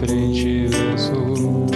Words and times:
frente, 0.00 0.66
verso, 0.68 1.69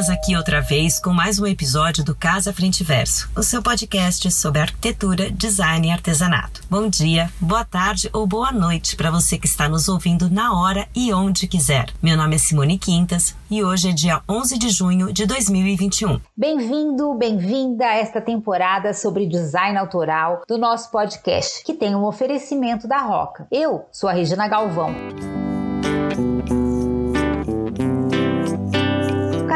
nós 0.00 0.08
aqui 0.08 0.34
outra 0.34 0.62
vez 0.62 0.98
com 0.98 1.12
mais 1.12 1.38
um 1.38 1.46
episódio 1.46 2.02
do 2.02 2.14
Casa 2.14 2.54
Frente 2.54 2.82
Verso, 2.82 3.28
o 3.36 3.42
seu 3.42 3.60
podcast 3.60 4.30
sobre 4.30 4.62
arquitetura, 4.62 5.30
design 5.30 5.88
e 5.88 5.90
artesanato. 5.90 6.62
Bom 6.70 6.88
dia, 6.88 7.30
boa 7.38 7.66
tarde 7.66 8.08
ou 8.10 8.26
boa 8.26 8.50
noite 8.50 8.96
para 8.96 9.10
você 9.10 9.36
que 9.36 9.46
está 9.46 9.68
nos 9.68 9.90
ouvindo 9.90 10.30
na 10.30 10.58
hora 10.58 10.88
e 10.96 11.12
onde 11.12 11.46
quiser. 11.46 11.90
Meu 12.02 12.16
nome 12.16 12.36
é 12.36 12.38
Simone 12.38 12.78
Quintas 12.78 13.36
e 13.50 13.62
hoje 13.62 13.90
é 13.90 13.92
dia 13.92 14.22
11 14.26 14.58
de 14.58 14.70
junho 14.70 15.12
de 15.12 15.26
2021. 15.26 16.18
Bem-vindo, 16.34 17.12
bem-vinda 17.12 17.84
a 17.84 17.96
esta 17.96 18.22
temporada 18.22 18.94
sobre 18.94 19.26
design 19.26 19.76
autoral 19.76 20.40
do 20.48 20.56
nosso 20.56 20.90
podcast, 20.90 21.62
que 21.62 21.74
tem 21.74 21.94
um 21.94 22.06
oferecimento 22.06 22.88
da 22.88 23.00
Roca. 23.00 23.46
Eu 23.52 23.86
sou 23.92 24.08
a 24.08 24.14
Regina 24.14 24.48
Galvão. 24.48 24.94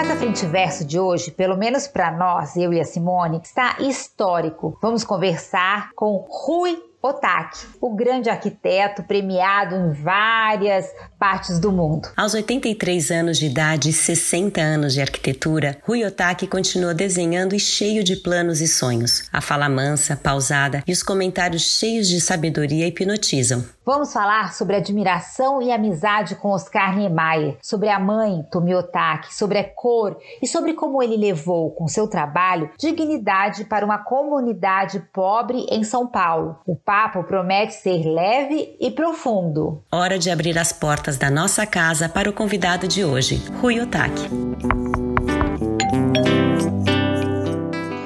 Casa 0.05 0.17
Frente 0.17 0.45
Verso 0.45 0.85
de 0.85 1.01
hoje, 1.01 1.31
pelo 1.31 1.57
menos 1.57 1.89
para 1.89 2.11
nós, 2.11 2.59
eu 2.59 2.75
e 2.75 2.79
a 2.79 2.85
Simone, 2.85 3.41
está 3.43 3.77
histórico. 3.81 4.77
Vamos 4.83 5.03
conversar 5.03 5.93
com 5.95 6.27
Rui 6.29 6.79
Otaki, 7.07 7.67
o 7.83 7.95
grande 7.95 8.31
arquiteto 8.31 9.03
premiado 9.03 9.77
em 9.77 9.93
várias 9.93 10.87
partes 11.19 11.59
do 11.59 11.71
mundo. 11.71 12.09
Aos 12.17 12.33
83 12.33 13.11
anos 13.11 13.39
de 13.39 13.45
idade 13.45 13.91
e 13.91 13.93
60 13.93 14.59
anos 14.59 14.95
de 14.95 15.03
arquitetura, 15.03 15.77
Rui 15.83 16.03
Otaki 16.03 16.47
continua 16.47 16.95
desenhando 16.95 17.55
e 17.55 17.61
cheio 17.61 18.03
de 18.03 18.17
planos 18.17 18.63
e 18.63 18.67
sonhos. 18.67 19.29
A 19.31 19.43
fala 19.43 19.69
mansa, 19.69 20.17
pausada 20.17 20.83
e 20.87 20.93
os 20.93 21.03
comentários 21.03 21.79
cheios 21.79 22.09
de 22.09 22.23
sabedoria 22.23 22.87
hipnotizam. 22.87 23.63
Vamos 23.87 24.15
falar 24.15 24.55
sobre 24.55 24.77
admiração 24.77 25.61
e 25.61 25.71
amizade 25.71 26.37
com 26.37 26.49
Oscar 26.49 26.97
Niemeyer, 26.97 27.59
sobre 27.61 27.91
a 27.91 28.01
mãe 28.01 28.43
Tomi 28.51 28.75
Otaki, 28.75 29.35
sobre 29.35 29.59
a 29.59 29.75
cor 29.75 30.17
e 30.41 30.49
sobre 30.49 30.73
como 30.73 31.03
ele 31.03 31.19
levou 31.19 31.71
com 31.73 31.87
seu 31.87 32.09
trabalho 32.09 32.71
dignidade 32.79 33.67
para 33.67 33.85
uma 33.85 33.99
comunidade 33.99 35.01
pobre 35.13 35.67
em 35.71 35.85
São 35.85 36.07
Paulo. 36.07 36.59
O 36.67 36.75
papo 36.95 37.25
promete 37.25 37.75
ser 37.75 38.07
leve 38.07 38.77
e 38.79 38.89
profundo. 38.89 39.83
Hora 39.91 40.17
de 40.17 40.31
abrir 40.31 40.57
as 40.57 40.73
portas 40.73 41.17
da 41.17 41.29
nossa 41.29 41.67
casa 41.67 42.09
para 42.09 42.31
o 42.31 42.33
convidado 42.33 42.87
de 42.87 43.05
hoje, 43.05 43.43
Rui 43.61 43.81
Otaki. 43.81 44.29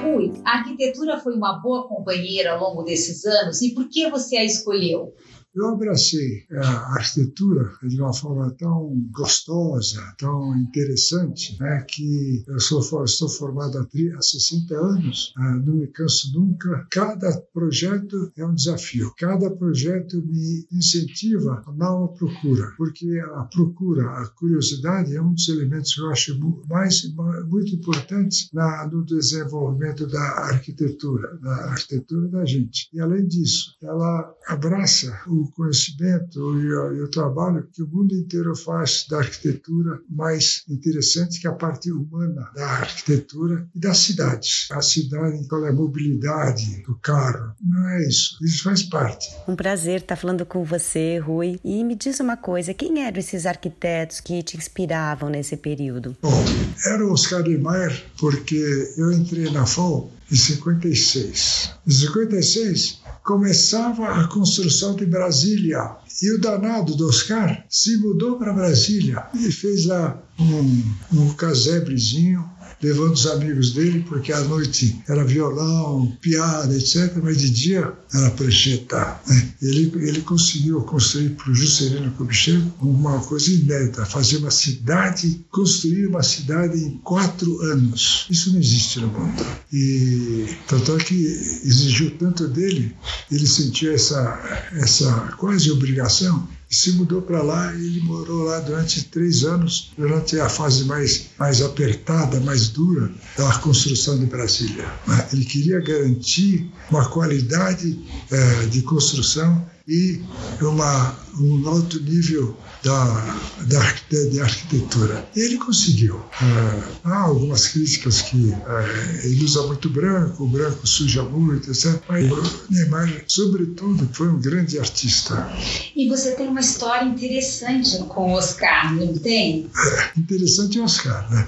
Rui, 0.03 0.33
a 0.43 0.61
arquitetura 0.61 1.19
foi 1.19 1.35
uma 1.35 1.61
boa 1.61 1.87
companheira 1.87 2.53
ao 2.53 2.61
longo 2.61 2.83
desses 2.83 3.27
anos 3.27 3.61
e 3.61 3.75
por 3.75 3.91
que 3.91 4.09
você 4.09 4.39
a 4.39 4.45
escolheu? 4.45 5.13
Eu 5.55 5.69
abracei 5.69 6.45
a 6.53 6.95
arquitetura 6.95 7.73
de 7.83 8.01
uma 8.01 8.13
forma 8.13 8.51
tão 8.53 8.95
gostosa, 9.11 10.01
tão 10.19 10.57
interessante, 10.57 11.57
né, 11.59 11.85
que 11.89 12.45
eu 12.47 12.61
sou, 12.61 13.05
estou 13.05 13.29
formado 13.29 13.79
há 13.79 14.23
60 14.23 14.75
anos, 14.75 15.33
ah, 15.37 15.57
não 15.57 15.75
me 15.75 15.87
canso 15.89 16.33
nunca. 16.33 16.87
Cada 16.91 17.41
projeto 17.53 18.31
é 18.37 18.45
um 18.45 18.55
desafio, 18.55 19.13
cada 19.19 19.51
projeto 19.51 20.23
me 20.25 20.67
incentiva 20.71 21.63
a 21.67 21.73
nova 21.73 22.09
procura, 22.15 22.73
porque 22.77 23.19
a 23.35 23.45
procura, 23.45 24.11
a 24.11 24.27
curiosidade 24.29 25.17
é 25.17 25.23
um 25.23 25.33
dos 25.33 25.49
elementos 25.49 25.95
que 25.95 26.01
eu 26.01 26.11
acho 26.11 26.39
mais, 26.69 27.03
muito 27.49 27.75
importantes 27.75 28.49
na, 28.53 28.87
no 28.87 29.05
desenvolvimento 29.05 30.07
da 30.07 30.23
arquitetura, 30.23 31.37
da 31.39 31.71
arquitetura 31.71 32.29
da 32.29 32.45
gente. 32.45 32.89
E 32.93 33.01
além 33.01 33.27
disso, 33.27 33.75
ela 33.83 34.35
abraça 34.47 35.21
o 35.27 35.48
conhecimento 35.51 36.39
e 36.59 36.73
o, 36.73 36.93
e 36.95 37.03
o, 37.03 37.11
trabalho 37.11 37.69
que 37.73 37.83
o 37.83 37.89
mundo 37.89 38.15
inteiro 38.15 38.55
faz 38.57 39.07
da 39.09 39.19
arquitetura 39.19 40.01
mais 40.09 40.63
interessante 40.69 41.41
que 41.41 41.47
a 41.47 41.53
parte 41.53 41.91
humana 41.91 42.51
da 42.55 42.67
arquitetura 42.67 43.69
e 43.75 43.81
das 43.81 43.99
cidades. 43.99 44.69
A 44.71 44.81
cidade, 44.81 45.47
qual 45.49 45.65
é 45.67 45.71
a 45.71 45.73
mobilidade 45.73 46.83
do 46.83 46.97
carro. 46.97 47.55
Não 47.61 47.89
é 47.89 48.07
isso. 48.07 48.37
Isso 48.43 48.65
faz 48.65 48.83
parte. 48.83 49.29
Um 49.47 49.57
prazer 49.57 50.01
estar 50.01 50.17
falando 50.17 50.45
com 50.45 50.65
você, 50.65 51.19
Rui. 51.19 51.59
E 51.65 51.83
me 51.85 51.95
diz 51.95 52.21
uma 52.21 52.37
coisa, 52.37 52.75
quem 52.75 53.03
eram 53.03 53.19
esses 53.19 53.47
arquitetos 53.47 54.21
que 54.21 54.43
te 54.43 54.57
inspiravam 54.57 55.29
nesse 55.29 55.57
período? 55.57 56.17
Bom, 56.23 56.45
era 56.85 57.05
o 57.05 57.13
Oscar 57.13 57.43
Niemeyer, 57.43 58.05
porque 58.19 58.95
eu 58.97 59.13
entrei 59.13 59.51
na 59.51 59.67
FOL 59.67 60.13
em 60.31 60.37
56. 60.37 61.73
Em 61.87 61.91
56, 61.91 62.98
começava 63.29 64.09
a 64.09 64.27
construção 64.27 64.97
de 64.97 65.05
Brasília. 65.05 65.97
E 66.23 66.33
o 66.33 66.41
danado 66.41 66.97
do 66.97 67.07
Oscar 67.07 67.63
se 67.69 67.99
mudou 67.99 68.39
para 68.39 68.55
Brasília 68.55 69.27
e 69.35 69.53
fez 69.53 69.85
lá 69.85 70.19
um, 70.41 70.83
um 71.13 71.35
casebrezinho 71.35 72.43
levando 72.83 73.15
os 73.15 73.27
amigos 73.27 73.73
dele, 73.73 74.05
porque 74.09 74.33
à 74.33 74.41
noite 74.41 75.01
era 75.09 75.25
violão, 75.25 76.17
piada, 76.21 76.77
etc., 76.77 77.17
mas 77.23 77.39
de 77.39 77.51
dia 77.51 77.93
era 78.15 78.31
prancheta. 78.31 79.21
Né? 79.27 79.49
Ele, 79.63 79.93
ele 79.97 80.21
conseguiu 80.21 80.81
construir 80.83 81.31
para 81.31 81.51
o 81.51 81.55
Juscelino 81.55 82.11
Kubitschek 82.13 82.63
uma 82.81 83.19
coisa 83.21 83.51
inédita, 83.51 84.07
fazer 84.07 84.39
uma 84.39 84.51
cidade, 84.51 85.45
construir 85.51 86.07
uma 86.07 86.23
cidade 86.23 86.79
em 86.79 86.99
quatro 86.99 87.61
anos. 87.63 88.27
Isso 88.31 88.53
não 88.53 88.61
existe 88.61 89.01
no 89.01 89.09
mundo. 89.09 89.45
E 89.73 90.47
tanto 90.67 90.97
é 90.97 90.99
que 90.99 91.15
exigiu 91.15 92.11
tanto 92.19 92.47
dele, 92.49 92.95
ele 93.31 93.47
sentiu 93.47 93.93
essa, 93.93 94.69
essa 94.73 95.13
quase 95.37 95.71
obrigação 95.71 96.49
se 96.71 96.93
mudou 96.93 97.23
para 97.23 97.43
lá 97.43 97.75
e 97.75 97.87
ele 97.87 98.01
morou 98.01 98.45
lá 98.45 98.61
durante 98.61 99.05
três 99.05 99.45
anos, 99.45 99.93
durante 99.97 100.39
a 100.39 100.49
fase 100.49 100.85
mais, 100.85 101.27
mais 101.39 101.63
apertada, 101.63 102.41
mais 102.41 102.69
dura 102.69 103.11
da 103.37 103.59
construção 103.59 104.19
de 104.19 104.27
Brasília. 104.27 104.85
Ele 105.33 105.45
queria 105.45 105.81
garantir 105.81 106.71
uma 106.91 107.09
qualidade 107.09 107.99
é, 108.31 108.67
de 108.67 108.83
construção 108.83 109.67
e 109.87 110.21
uma, 110.61 111.17
um 111.41 111.67
alto 111.67 111.99
nível 112.03 112.55
da, 112.83 113.37
da, 113.63 113.95
de 114.31 114.41
arquitetura. 114.41 115.29
Ele 115.35 115.57
conseguiu. 115.59 116.21
É, 116.41 116.83
há 117.05 117.21
algumas 117.21 117.69
críticas 117.69 118.23
que 118.23 118.53
é, 118.53 119.27
ele 119.27 119.45
usa 119.45 119.67
muito 119.67 119.89
branco, 119.89 120.45
o 120.45 120.49
branco 120.49 120.87
suja 120.87 121.23
muito, 121.23 121.71
etc. 121.71 122.01
Mas 122.09 122.31
Neymar, 122.71 123.25
sobretudo, 123.27 124.09
foi 124.13 124.29
um 124.29 124.41
grande 124.41 124.79
artista. 124.79 125.49
E 125.97 126.09
você 126.09 126.33
tem 126.33 126.49
uma 126.49 126.61
história 126.61 127.05
interessante 127.05 127.99
com 128.05 128.33
o 128.33 128.37
Oscar, 128.37 128.95
não 128.95 129.15
tem? 129.15 129.69
É, 129.89 130.21
interessante 130.21 130.79
o 130.79 130.85
Oscar, 130.85 131.31
né? 131.31 131.47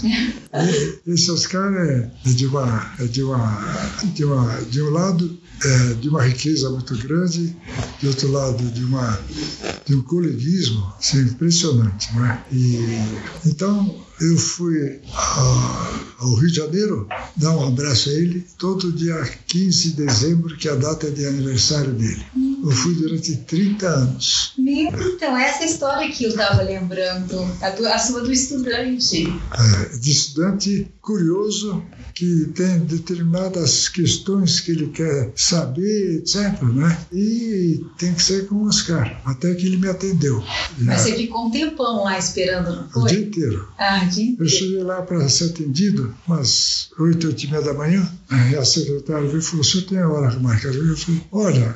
Esse 1.07 1.31
Oscar 1.31 1.73
é, 1.75 2.11
é, 2.25 2.33
de, 2.33 2.47
uma, 2.47 2.95
é 2.99 3.05
de, 3.05 3.23
uma, 3.23 3.79
de, 4.15 4.25
uma, 4.25 4.61
de 4.63 4.83
um 4.83 4.91
lado 4.91 5.39
é, 5.63 5.95
de 5.95 6.09
uma 6.09 6.23
riqueza 6.23 6.71
muito 6.71 6.97
grande, 6.97 7.55
de 8.01 8.07
outro 8.07 8.31
lado 8.33 8.65
de, 8.71 8.83
uma, 8.83 9.21
de 9.85 9.95
um 9.95 10.03
coleguismo 10.03 10.91
assim, 10.99 11.20
impressionante. 11.21 12.15
Não 12.15 12.27
é? 12.27 12.43
e, 12.53 12.87
então, 13.47 14.05
eu 14.21 14.37
fui 14.37 15.01
ao 16.19 16.35
Rio 16.35 16.49
de 16.49 16.57
Janeiro 16.57 17.09
dar 17.37 17.57
um 17.57 17.69
abraço 17.69 18.11
a 18.11 18.13
ele 18.13 18.45
todo 18.59 18.93
dia 18.93 19.17
15 19.47 19.91
de 19.91 19.97
dezembro, 20.05 20.57
que 20.57 20.69
é 20.69 20.73
a 20.73 20.77
data 20.77 21.11
de 21.11 21.27
aniversário 21.27 21.93
dele. 21.93 22.25
Eu 22.63 22.71
fui 22.71 22.95
durante 22.95 23.37
30 23.37 23.87
anos. 23.87 24.53
Então, 24.59 25.37
essa 25.37 25.65
história 25.65 26.11
que 26.11 26.25
eu 26.25 26.31
estava 26.31 26.63
lembrando, 26.63 27.41
a, 27.63 27.71
do, 27.71 27.87
a, 27.87 27.99
sua 27.99 28.21
do 28.21 28.31
estudante. 28.31 29.27
É, 29.27 29.97
de 29.97 30.11
estudante 30.11 30.87
curioso, 31.01 31.83
que 32.15 32.53
tem 32.55 32.81
determinadas 32.81 33.89
questões 33.89 34.61
que 34.61 34.73
ele 34.73 34.89
quer 34.89 35.33
saber, 35.35 36.19
etc. 36.19 36.63
Né? 36.63 36.99
E 37.11 37.83
tem 37.97 38.13
que 38.13 38.23
ser 38.23 38.47
com 38.47 38.57
o 38.57 38.69
Oscar, 38.69 39.23
até 39.25 39.55
que 39.55 39.67
ele 39.67 39.79
me 39.79 39.89
atendeu. 39.89 40.45
Mas 40.79 41.01
você 41.01 41.17
ficou 41.17 41.47
um 41.47 41.51
tempão 41.51 42.05
lá 42.05 42.19
esperando, 42.19 42.77
não 42.77 42.91
foi? 42.91 43.03
O 43.03 43.07
dia 43.07 43.21
inteiro. 43.21 43.69
Ah, 43.79 44.05
eu 44.39 44.49
cheguei 44.49 44.83
lá 44.83 45.03
para 45.03 45.29
ser 45.29 45.47
atendido 45.47 46.15
umas 46.27 46.91
oito, 46.99 47.27
oito 47.29 47.45
e 47.45 47.51
meia 47.51 47.63
da 47.63 47.75
manhã. 47.75 48.11
E 48.51 48.57
a 48.57 48.65
secretária 48.65 49.27
veio 49.27 49.39
e 49.39 49.43
falou: 49.43 49.61
o 49.61 49.65
senhor 49.65 49.85
tem 49.87 49.99
a 49.99 50.09
hora 50.09 50.39
marcada? 50.39 50.77
Eu 50.77 50.97
falei: 50.97 51.23
olha, 51.33 51.75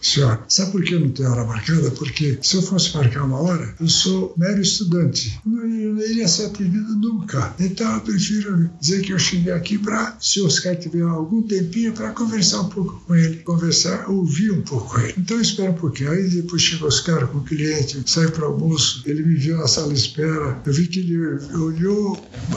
senhor 0.00 0.44
sabe 0.48 0.72
por 0.72 0.82
que 0.82 0.94
eu 0.94 1.00
não 1.00 1.10
tenho 1.10 1.30
hora 1.30 1.44
marcada? 1.44 1.90
Porque 1.92 2.38
se 2.42 2.56
eu 2.56 2.62
fosse 2.62 2.94
marcar 2.96 3.24
uma 3.24 3.40
hora, 3.40 3.74
eu 3.80 3.88
sou 3.88 4.34
mero 4.36 4.60
estudante. 4.60 5.40
Eu 5.46 5.52
não 5.52 6.00
iria 6.00 6.26
ser 6.26 6.46
atendido 6.46 6.96
nunca. 6.96 7.54
Então 7.58 7.94
eu 7.94 8.00
prefiro 8.00 8.70
dizer 8.80 9.02
que 9.02 9.12
eu 9.12 9.18
cheguei 9.18 9.52
aqui 9.52 9.78
para, 9.78 10.16
se 10.20 10.40
o 10.40 10.46
Oscar 10.46 10.76
tiver 10.76 11.02
algum 11.02 11.42
tempinho, 11.42 11.92
para 11.92 12.10
conversar 12.10 12.62
um 12.62 12.68
pouco 12.68 13.02
com 13.06 13.14
ele, 13.14 13.38
conversar, 13.38 14.10
ouvir 14.10 14.50
um 14.50 14.62
pouco 14.62 14.94
com 14.94 15.00
ele. 15.00 15.14
Então 15.16 15.36
eu 15.36 15.42
espero 15.42 15.72
um 15.72 15.76
pouquinho. 15.76 16.10
Aí 16.10 16.28
depois 16.28 16.62
chegou 16.62 16.88
os 16.88 17.00
caras 17.00 17.30
com 17.30 17.38
o 17.38 17.44
cliente, 17.44 18.02
sai 18.06 18.28
para 18.28 18.46
almoço, 18.46 19.02
ele 19.06 19.22
me 19.22 19.34
viu 19.36 19.56
na 19.56 19.68
sala 19.68 19.92
de 19.92 19.98
espera, 19.98 20.60
eu 20.66 20.72
vi 20.72 20.86
que 20.88 21.00
ele 21.00 21.38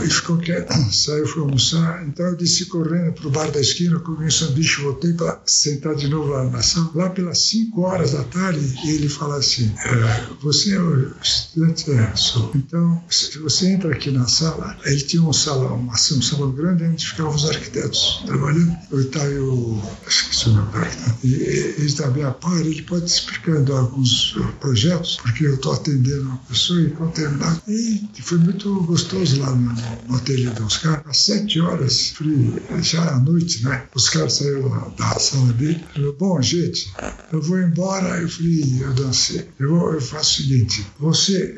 e 0.04 0.10
ficou 0.10 0.38
quieto, 0.38 0.74
saiu, 0.92 1.28
foi 1.28 1.44
almoçar. 1.44 2.06
Então 2.08 2.26
eu 2.26 2.36
desci 2.36 2.66
correndo 2.66 3.14
para 3.14 3.28
o 3.28 3.32
bar 3.32 3.52
da 3.52 3.62
esquina, 3.62 4.00
comi 4.00 4.26
um 4.26 4.32
sanduíche, 4.32 4.82
voltei 4.82 5.14
para 5.14 5.42
sentar 5.46 5.96
de 5.96 6.08
novo 6.08 6.30
lá 6.30 6.44
na 6.44 6.62
sala. 6.62 6.92
Lá 6.94 7.10
pelas 7.10 7.40
5 7.40 7.82
horas 7.82 8.12
da 8.12 8.24
tarde, 8.24 8.76
ele 8.86 9.08
fala 9.08 9.38
assim: 9.38 9.72
é, 9.86 10.26
Você 10.42 10.76
é 10.76 10.80
o 10.80 11.14
estudante? 11.22 11.92
É, 11.92 12.16
sou. 12.16 12.52
Então, 12.56 13.02
se 13.10 13.38
você 13.40 13.70
entra 13.72 13.92
aqui 13.92 14.12
na 14.12 14.28
sala, 14.28 14.78
ele 14.86 15.02
tinha 15.02 15.24
um 15.24 15.34
salão, 15.34 15.80
um 15.88 16.22
salão 16.22 16.52
grande 16.52 16.84
onde 16.84 17.06
ficavam 17.06 17.34
os 17.36 17.46
arquitetos 17.50 18.24
trabalhando. 18.26 18.76
Estava, 18.94 19.26
eu 19.26 19.82
esqueci 20.08 20.50
o 20.50 20.54
nome 20.54 20.72
do. 20.72 21.28
E 21.28 21.34
ele 21.34 21.94
também 21.94 22.24
a 22.24 22.32
par, 22.32 22.60
ele 22.60 22.82
pode 22.82 23.06
explicando 23.06 23.76
alguns 23.76 24.36
projetos, 24.60 25.18
porque 25.22 25.46
eu 25.46 25.56
estou 25.56 25.74
atendendo 25.74 26.24
uma 26.24 26.38
pessoa 26.38 26.82
e 26.82 26.90
quando 26.92 27.14
terminar. 27.14 27.62
E 27.68 28.08
foi 28.22 28.38
muito 28.38 28.74
gostoso 28.84 29.05
lá 29.38 29.52
no, 29.52 29.74
no 30.08 30.16
ateliê 30.16 30.50
do 30.50 30.66
Oscar. 30.66 31.04
Às 31.06 31.18
sete 31.18 31.60
horas, 31.60 32.10
fui, 32.10 32.54
já 32.82 33.16
à 33.16 33.20
noite, 33.20 33.64
né? 33.64 33.84
Os 33.94 34.10
caras 34.10 34.34
saíram 34.34 34.70
da, 34.70 35.12
da 35.12 35.20
sala 35.20 35.54
dele. 35.54 35.84
Falou, 35.94 36.16
bom, 36.18 36.42
gente, 36.42 36.94
eu 37.32 37.42
vou 37.42 37.60
embora. 37.60 38.22
Eu 38.22 38.30
falei, 38.30 38.78
eu 38.82 38.94
dancei. 38.94 39.48
Eu, 39.60 39.70
vou, 39.70 39.94
eu 39.94 40.02
faço 40.02 40.42
o 40.42 40.44
seguinte, 40.44 40.86
você 41.00 41.58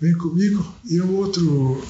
vem 0.00 0.14
comigo 0.14 0.74
e 0.88 1.00
o 1.00 1.12
outro, 1.16 1.82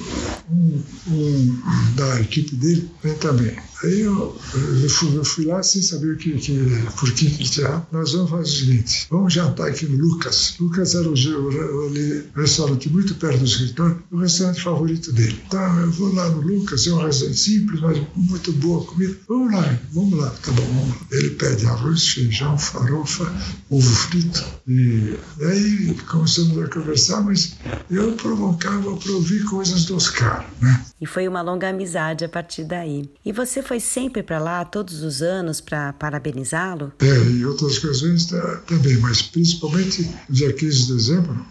um, 0.50 0.82
um 1.08 1.60
da 1.96 2.20
equipe 2.20 2.54
dele, 2.56 2.90
vem 3.02 3.14
também. 3.14 3.56
Aí 3.84 4.00
eu, 4.00 4.34
eu, 4.82 4.88
fui, 4.88 5.16
eu, 5.16 5.24
fui, 5.24 5.44
lá 5.44 5.62
sem 5.62 5.82
saber 5.82 6.14
o 6.14 6.16
que, 6.16 6.32
que, 6.38 6.58
por 6.98 7.12
que 7.12 7.28
tinha. 7.30 7.86
Nós 7.92 8.12
vamos 8.12 8.30
fazer 8.30 8.42
o 8.42 8.46
seguinte: 8.46 9.06
vamos 9.10 9.32
jantar 9.32 9.68
aqui 9.68 9.84
no 9.84 9.98
Lucas. 9.98 10.54
Lucas 10.58 10.94
era 10.94 11.08
o, 11.08 11.12
o, 11.12 11.88
o 11.88 12.40
restaurante 12.40 12.88
muito 12.88 13.14
perto 13.16 13.40
do 13.40 13.44
escritório, 13.44 14.02
o 14.10 14.16
restaurante 14.16 14.62
favorito 14.62 15.12
dele. 15.12 15.38
Então 15.46 15.80
eu 15.80 15.90
vou 15.90 16.14
lá 16.14 16.28
no 16.30 16.40
Lucas, 16.40 16.86
é 16.86 16.92
um 16.92 17.04
restaurante 17.04 17.38
simples, 17.38 17.80
mas 17.80 18.00
muito 18.16 18.52
boa 18.54 18.84
comida. 18.84 19.16
Vamos 19.28 19.52
lá, 19.52 19.80
vamos 19.92 20.18
lá, 20.18 20.30
tá 20.30 20.50
bom, 20.52 20.62
vamos 20.62 20.88
lá. 20.88 20.96
Ele 21.12 21.30
pede 21.30 21.66
arroz, 21.66 22.08
feijão, 22.08 22.56
farofa, 22.56 23.30
ovo 23.68 23.90
frito. 23.90 24.44
E 24.66 25.14
aí 25.42 25.94
começamos 26.08 26.58
a 26.58 26.68
conversar, 26.68 27.22
mas 27.22 27.56
eu 27.90 28.12
provocava 28.12 28.96
para 28.96 29.12
ouvir 29.12 29.44
coisas 29.44 29.84
dos 29.84 30.08
caras, 30.08 30.46
né? 30.60 30.84
E 31.04 31.06
foi 31.06 31.28
uma 31.28 31.42
longa 31.42 31.68
amizade 31.68 32.24
a 32.24 32.28
partir 32.30 32.64
daí. 32.64 33.10
E 33.22 33.30
você 33.30 33.60
foi 33.60 33.78
sempre 33.78 34.22
para 34.22 34.38
lá 34.38 34.64
todos 34.64 35.02
os 35.02 35.20
anos 35.20 35.60
para 35.60 35.92
parabenizá-lo? 35.92 36.94
É, 36.98 37.46
outras 37.46 37.76
ocasiões 37.76 38.24
tá, 38.24 38.62
também, 38.66 38.96
mas 38.96 39.20
principalmente 39.20 40.10
dia 40.30 40.50
15 40.50 40.86
de 40.86 40.92
dezembro, 40.94 41.46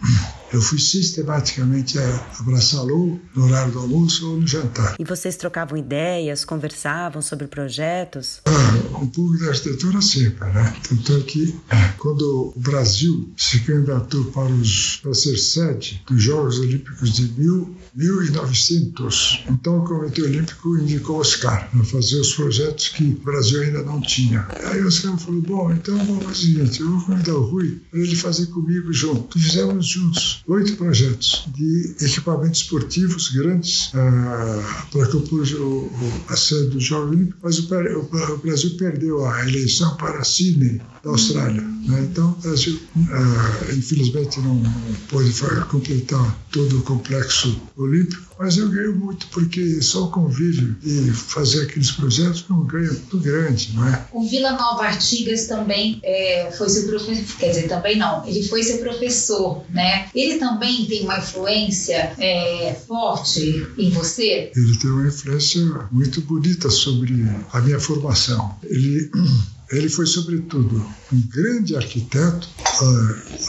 eu 0.54 0.62
fui 0.62 0.78
sistematicamente 0.78 1.98
abraçá-lo 2.38 3.20
no 3.34 3.44
horário 3.44 3.72
do 3.72 3.80
almoço 3.80 4.30
ou 4.30 4.40
no 4.40 4.46
jantar. 4.46 4.94
E 5.00 5.04
vocês 5.04 5.36
trocavam 5.36 5.76
ideias, 5.76 6.44
conversavam 6.44 7.20
sobre 7.20 7.48
projetos? 7.48 8.40
Ah, 8.44 8.98
um 9.02 9.08
pouco 9.08 9.36
da 9.38 9.48
arquitetura 9.48 10.00
sempre, 10.00 10.48
né? 10.52 10.76
Tanto 10.88 11.16
é 11.16 11.20
que 11.22 11.58
quando 11.98 12.52
o 12.54 12.60
Brasil 12.60 13.32
se 13.36 13.60
candidatou 13.60 14.26
para, 14.26 14.52
os, 14.52 14.98
para 15.02 15.12
ser 15.12 15.36
sede 15.36 16.00
dos 16.06 16.22
Jogos 16.22 16.60
Olímpicos 16.60 17.12
de 17.12 17.32
mil, 17.32 17.76
1900, 17.92 19.44
então 19.50 19.78
o 19.78 19.84
Comitê 19.84 20.22
Olímpico 20.22 20.78
indicou 20.78 21.18
Oscar 21.18 21.68
para 21.68 21.84
fazer 21.84 22.20
os 22.20 22.32
projetos 22.32 22.90
que 22.90 23.02
o 23.04 23.24
Brasil 23.24 23.60
ainda 23.60 23.82
não 23.82 24.00
tinha. 24.00 24.46
Aí 24.66 24.80
o 24.80 24.86
Oscar 24.86 25.18
falou, 25.18 25.42
bom, 25.42 25.72
então 25.72 25.96
vamos 25.98 26.24
fazer 26.24 26.32
o 26.32 26.36
seguinte, 26.36 26.80
eu 26.80 26.90
vou 26.90 27.06
convidar 27.06 27.34
o 27.34 27.42
Rui 27.42 27.80
para 27.90 27.98
ele 27.98 28.14
fazer 28.14 28.46
comigo 28.46 28.92
junto. 28.92 29.36
E 29.36 29.42
fizemos 29.42 29.86
juntos 29.86 30.43
oito 30.46 30.76
projetos 30.76 31.48
de 31.54 31.96
equipamentos 32.00 32.60
esportivos 32.60 33.30
grandes 33.30 33.88
uh, 33.88 34.90
para 34.92 35.06
compor 35.08 35.46
o, 35.54 35.90
a 36.28 36.36
sede 36.36 36.70
do 36.70 36.80
Jogos 36.80 37.10
Olímpicos, 37.10 37.40
mas 37.42 37.58
o, 37.58 37.74
o, 37.74 38.34
o, 38.34 38.38
Brasil 38.38 38.76
perdeu 38.76 39.26
a 39.26 39.48
eleição 39.48 39.96
para 39.96 40.22
Sydney, 40.22 40.80
da 41.02 41.10
Austrália. 41.10 41.73
Né? 41.84 42.08
Então, 42.10 42.30
o 42.30 42.42
Brasil, 42.42 42.80
uh, 42.96 43.74
infelizmente, 43.74 44.40
não, 44.40 44.54
não 44.54 44.72
pôde 45.08 45.32
completar 45.70 46.38
todo 46.50 46.78
o 46.78 46.82
complexo 46.82 47.60
olímpico, 47.76 48.34
mas 48.38 48.56
eu 48.56 48.68
ganho 48.68 48.94
muito 48.94 49.26
porque 49.28 49.80
só 49.82 50.04
o 50.04 50.10
convívio 50.10 50.76
e 50.82 51.10
fazer 51.10 51.62
aqueles 51.62 51.90
projetos 51.92 52.44
é 52.48 52.52
um 52.52 52.64
ganho 52.64 52.92
muito 52.92 53.18
grande, 53.18 53.72
não 53.74 53.86
é? 53.86 54.06
O 54.12 54.28
Vila 54.28 54.52
Nova 54.52 54.84
Artigas 54.84 55.46
também 55.46 56.00
é, 56.02 56.50
foi 56.56 56.68
seu 56.68 56.88
professor, 56.88 57.36
quer 57.38 57.48
dizer, 57.50 57.68
também 57.68 57.98
não, 57.98 58.26
ele 58.26 58.42
foi 58.48 58.62
seu 58.62 58.78
professor, 58.78 59.64
né? 59.70 60.08
Ele 60.14 60.38
também 60.38 60.86
tem 60.86 61.04
uma 61.04 61.18
influência 61.18 62.12
é, 62.18 62.74
forte 62.86 63.66
em 63.78 63.90
você? 63.90 64.50
Ele 64.56 64.76
tem 64.78 64.90
uma 64.90 65.06
influência 65.06 65.60
muito 65.90 66.20
bonita 66.22 66.70
sobre 66.70 67.24
a 67.52 67.60
minha 67.60 67.78
formação. 67.78 68.56
Ele 68.64 69.10
ele 69.70 69.88
foi, 69.88 70.06
sobretudo, 70.06 70.76
um 71.12 71.20
grande 71.28 71.76
arquiteto, 71.76 72.48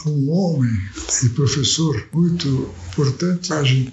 um 0.06 0.30
homem 0.30 0.70
e 1.22 1.28
professor 1.30 2.08
muito 2.12 2.70
importante. 2.92 3.52
A 3.52 3.62
gente 3.62 3.92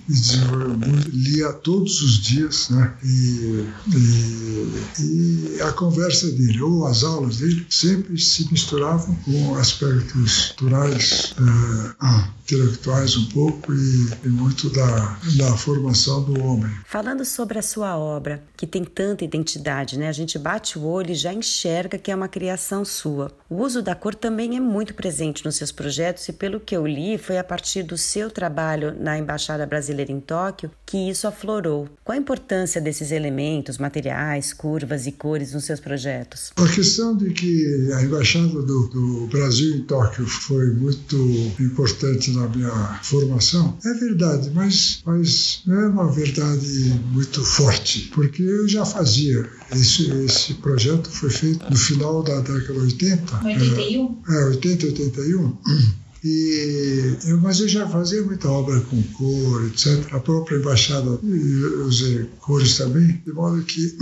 lia 1.11 1.51
todos 1.51 2.01
os 2.01 2.21
dias, 2.21 2.69
né? 2.69 2.93
E, 3.03 3.65
e, 3.95 5.57
e, 5.57 5.61
a 5.61 5.71
conversa 5.71 6.29
dele, 6.31 6.61
ou 6.61 6.87
as 6.87 7.03
aulas 7.03 7.37
dele, 7.37 7.65
sempre 7.69 8.17
se 8.17 8.49
misturavam 8.51 9.15
com 9.25 9.55
aspectos 9.55 10.53
culturais, 10.57 11.35
uh, 11.39 12.29
intelectuais 12.43 13.17
um 13.17 13.25
pouco 13.27 13.73
e, 13.73 14.09
e 14.25 14.29
muito 14.29 14.69
da, 14.69 15.17
da 15.37 15.57
formação 15.57 16.23
do 16.23 16.41
homem. 16.41 16.71
Falando 16.85 17.25
sobre 17.25 17.59
a 17.59 17.61
sua 17.61 17.97
obra, 17.97 18.43
que 18.55 18.67
tem 18.67 18.83
tanta 18.83 19.23
identidade, 19.23 19.97
né? 19.97 20.07
A 20.07 20.13
gente 20.13 20.37
bate 20.37 20.77
o 20.77 20.83
olho 20.83 21.11
e 21.11 21.15
já 21.15 21.33
enxerga 21.33 21.97
que 21.97 22.11
é 22.11 22.15
uma 22.15 22.27
criação 22.27 22.85
sua. 22.85 23.31
O 23.49 23.61
uso 23.61 23.81
da 23.81 23.95
cor 23.95 24.15
também 24.15 24.55
é 24.55 24.59
muito 24.59 24.93
presente 24.93 25.22
nos 25.45 25.55
seus 25.55 25.71
projetos 25.71 26.27
e, 26.27 26.33
pelo 26.33 26.59
que 26.59 26.75
eu 26.75 26.85
li, 26.85 27.17
foi 27.17 27.37
a 27.37 27.43
partir 27.43 27.83
do 27.83 27.97
seu 27.97 28.29
trabalho 28.29 28.95
na 28.99 29.17
Embaixada 29.17 29.65
Brasileira 29.65 30.11
em 30.11 30.19
Tóquio 30.19 30.71
que 30.85 31.09
isso 31.09 31.27
aflorou. 31.27 31.87
Qual 32.03 32.15
a 32.15 32.19
importância 32.19 32.81
desses 32.81 33.11
elementos, 33.11 33.77
materiais, 33.77 34.53
curvas 34.53 35.07
e 35.07 35.11
cores 35.11 35.53
nos 35.53 35.65
seus 35.65 35.79
projetos? 35.79 36.51
A 36.55 36.67
questão 36.67 37.15
de 37.15 37.31
que 37.31 37.91
a 37.93 38.01
Embaixada 38.01 38.61
do, 38.61 38.87
do 38.87 39.27
Brasil 39.27 39.75
em 39.75 39.83
Tóquio 39.83 40.25
foi 40.25 40.71
muito 40.73 41.15
importante 41.59 42.31
na 42.31 42.47
minha 42.47 42.99
formação 43.03 43.77
é 43.85 43.93
verdade, 43.93 44.51
mas, 44.53 45.01
mas 45.05 45.61
não 45.65 45.81
é 45.81 45.87
uma 45.87 46.11
verdade 46.11 47.01
muito 47.11 47.43
forte, 47.43 48.11
porque 48.13 48.41
eu 48.41 48.67
já 48.67 48.85
fazia. 48.85 49.47
Esse, 49.75 50.11
esse 50.25 50.53
projeto 50.55 51.09
foi 51.09 51.29
feito 51.29 51.69
no 51.69 51.77
final 51.77 52.23
da 52.23 52.39
década 52.39 52.79
80. 52.79 53.45
81? 53.45 54.21
É, 54.29 54.45
80, 54.45 54.85
81. 54.87 55.57
E, 56.25 57.17
mas 57.41 57.59
eu 57.59 57.67
já 57.67 57.85
fazia 57.85 58.23
muita 58.23 58.47
obra 58.47 58.79
com 58.79 59.01
cor, 59.03 59.65
etc. 59.65 60.13
A 60.13 60.19
própria 60.21 60.55
embaixada 60.55 61.19
eu 61.21 61.85
usei 61.85 62.29
cores 62.39 62.77
também, 62.77 63.21
de 63.25 63.33
modo 63.33 63.61
que 63.63 63.97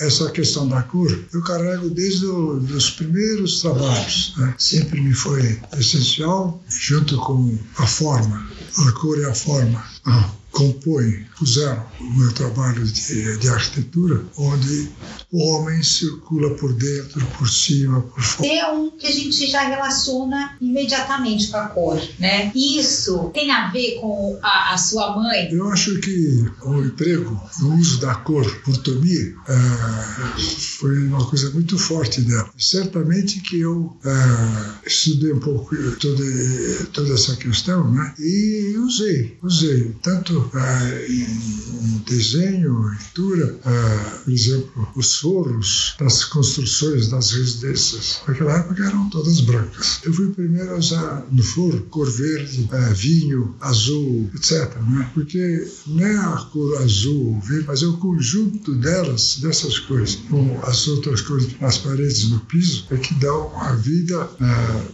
essa 0.00 0.28
questão 0.32 0.66
da 0.66 0.82
cor 0.82 1.16
eu 1.32 1.40
carrego 1.42 1.88
desde 1.88 2.26
os 2.26 2.90
primeiros 2.90 3.60
trabalhos. 3.60 4.34
Né? 4.38 4.54
Sempre 4.58 5.00
me 5.00 5.14
foi 5.14 5.60
essencial, 5.78 6.60
junto 6.68 7.16
com 7.18 7.56
a 7.76 7.86
forma. 7.86 8.44
A 8.88 8.92
cor 8.92 9.18
e 9.18 9.24
a 9.24 9.34
forma. 9.34 9.84
Ah 10.04 10.30
compõem, 10.52 11.24
puseram 11.38 11.82
o 11.98 12.18
meu 12.18 12.32
trabalho 12.32 12.84
de, 12.84 13.38
de, 13.38 13.48
arquitetura, 13.48 14.22
onde 14.36 14.88
o 15.32 15.48
homem 15.48 15.82
circula 15.82 16.54
por 16.56 16.72
dentro, 16.74 17.24
por 17.38 17.48
cima, 17.48 18.02
por 18.02 18.22
fora. 18.22 18.48
É 18.48 18.70
um 18.70 18.90
que 18.90 19.06
a 19.06 19.10
gente 19.10 19.46
já 19.50 19.62
relaciona 19.62 20.56
imediatamente 20.60 21.48
com 21.48 21.56
a 21.56 21.66
cor, 21.68 22.00
né? 22.18 22.52
Isso 22.54 23.30
tem 23.32 23.50
a 23.50 23.70
ver 23.70 23.98
com 24.00 24.38
a, 24.42 24.74
a 24.74 24.78
sua 24.78 25.16
mãe? 25.16 25.48
Eu 25.50 25.68
acho 25.70 25.98
que 26.00 26.44
o 26.62 26.82
emprego, 26.82 27.40
o 27.62 27.66
uso 27.74 28.00
da 28.00 28.14
cor 28.14 28.44
por 28.62 28.76
Tomi, 28.76 29.34
é, 29.48 30.40
foi 30.78 31.06
uma 31.06 31.24
coisa 31.26 31.50
muito 31.50 31.78
forte 31.78 32.20
dela. 32.20 32.50
Certamente 32.58 33.40
que 33.40 33.58
eu 33.60 33.96
é, 34.04 34.86
estudei 34.86 35.32
um 35.32 35.40
pouco 35.40 35.74
toda, 35.96 36.24
toda 36.92 37.14
essa 37.14 37.36
questão, 37.36 37.90
né? 37.90 38.14
E 38.18 38.76
usei, 38.76 39.38
usei 39.42 39.94
tanto 40.02 40.41
é, 40.54 41.06
em, 41.08 42.02
desenho, 42.06 42.90
pintura, 43.12 43.58
é, 43.64 44.18
por 44.24 44.32
exemplo, 44.32 44.88
os 44.96 45.18
forros 45.18 45.94
das 45.98 46.24
construções 46.24 47.08
das 47.08 47.30
residências. 47.32 48.20
Naquela 48.26 48.58
época 48.58 48.84
eram 48.84 49.08
todas 49.10 49.40
brancas. 49.40 50.00
Eu 50.04 50.12
fui 50.12 50.28
primeiro 50.30 50.74
a 50.74 50.78
usar 50.78 51.26
no 51.30 51.42
forro 51.42 51.80
cor 51.90 52.10
verde, 52.10 52.68
é, 52.72 52.92
vinho, 52.92 53.54
azul, 53.60 54.30
etc. 54.34 54.74
Né? 54.88 55.10
Porque 55.14 55.68
não 55.86 56.04
é 56.04 56.16
a 56.16 56.36
cor 56.52 56.82
azul, 56.82 57.40
verde, 57.40 57.66
mas 57.66 57.82
é 57.82 57.86
o 57.86 57.96
conjunto 57.96 58.74
delas, 58.74 59.38
dessas 59.40 59.78
cores, 59.78 60.16
com 60.28 60.60
as 60.62 60.86
outras 60.88 61.20
cores 61.20 61.48
nas 61.60 61.78
paredes, 61.78 62.28
no 62.30 62.40
piso, 62.40 62.86
é 62.90 62.96
que 62.96 63.14
dão 63.14 63.52
a 63.60 63.72
vida 63.74 64.28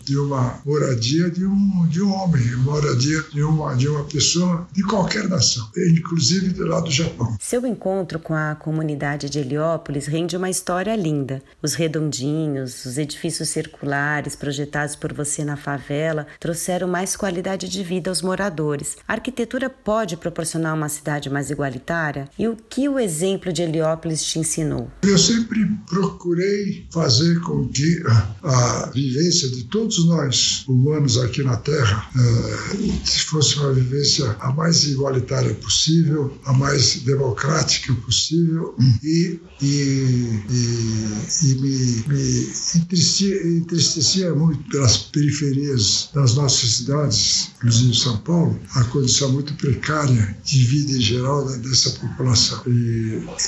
de 0.05 0.17
uma 0.17 0.61
moradia 0.64 1.31
de 1.31 1.45
um, 1.45 1.87
de 1.88 2.02
um 2.02 2.12
homem, 2.12 2.57
moradia 2.57 3.23
de 3.33 3.43
uma, 3.43 3.75
de 3.75 3.88
uma 3.88 4.05
pessoa 4.05 4.67
de 4.73 4.83
qualquer 4.83 5.28
inclusive 5.76 6.50
do 6.50 6.66
lado 6.66 6.85
do 6.85 6.90
Japão. 6.90 7.37
Seu 7.40 7.66
encontro 7.66 8.18
com 8.18 8.35
a 8.35 8.54
comunidade 8.54 9.30
de 9.30 9.38
Heliópolis 9.38 10.07
rende 10.07 10.37
uma 10.37 10.50
história 10.50 10.95
linda. 10.97 11.42
Os 11.62 11.75
redondinhos, 11.75 12.85
os 12.85 12.99
edifícios 12.99 13.49
circulares 13.49 14.35
projetados 14.35 14.97
por 14.97 15.12
você 15.12 15.45
na 15.45 15.57
favela 15.57 16.26
trouxeram 16.40 16.88
mais 16.88 17.16
qualidade 17.16 17.68
de 17.68 17.83
vida 17.83 18.11
aos 18.11 18.23
moradores. 18.23 18.97
A 19.07 19.14
arquitetura 19.14 19.71
pode 19.71 20.16
proporcionar 20.16 20.75
uma 20.75 20.88
cidade 20.88 21.30
mais 21.30 21.50
igualitária? 21.50 22.28
E 22.38 22.49
o 22.49 22.57
que 22.57 22.88
o 22.88 22.99
exemplo 22.99 23.52
de 23.52 23.62
Heliópolis 23.62 24.23
te 24.25 24.38
ensinou? 24.38 24.90
Eu 25.02 25.18
sempre 25.18 25.64
procurei 25.88 26.87
fazer 26.90 27.40
com 27.40 27.68
que 27.68 28.02
a 28.42 28.90
vivência 28.95 29.49
de 29.50 29.64
todos 29.64 30.07
nós 30.07 30.64
humanos 30.66 31.18
aqui 31.18 31.42
na 31.42 31.57
Terra 31.57 32.09
eh, 32.16 32.92
fosse 33.26 33.59
uma 33.59 33.73
vivência 33.73 34.37
a 34.40 34.52
mais 34.52 34.85
igualitária 34.85 35.27
possível, 35.54 36.38
a 36.44 36.52
mais 36.52 37.00
democrática 37.00 37.92
possível 38.04 38.75
e, 39.02 39.40
e, 39.60 40.42
e, 40.50 41.26
e 41.42 41.54
me, 41.60 42.04
me 42.06 42.52
entristecia, 42.76 43.48
entristecia 43.48 44.34
muito 44.34 44.62
pelas 44.70 44.98
periferias 44.98 46.10
das 46.14 46.34
nossas 46.34 46.76
cidades, 46.76 47.50
inclusive 47.56 47.94
São 47.96 48.16
Paulo, 48.18 48.58
a 48.74 48.84
condição 48.84 49.32
muito 49.32 49.54
precária 49.54 50.36
de 50.44 50.64
vida 50.64 50.92
em 50.92 51.00
geral 51.00 51.44
dessa 51.58 51.90
população. 51.90 52.62
E, 52.66 52.70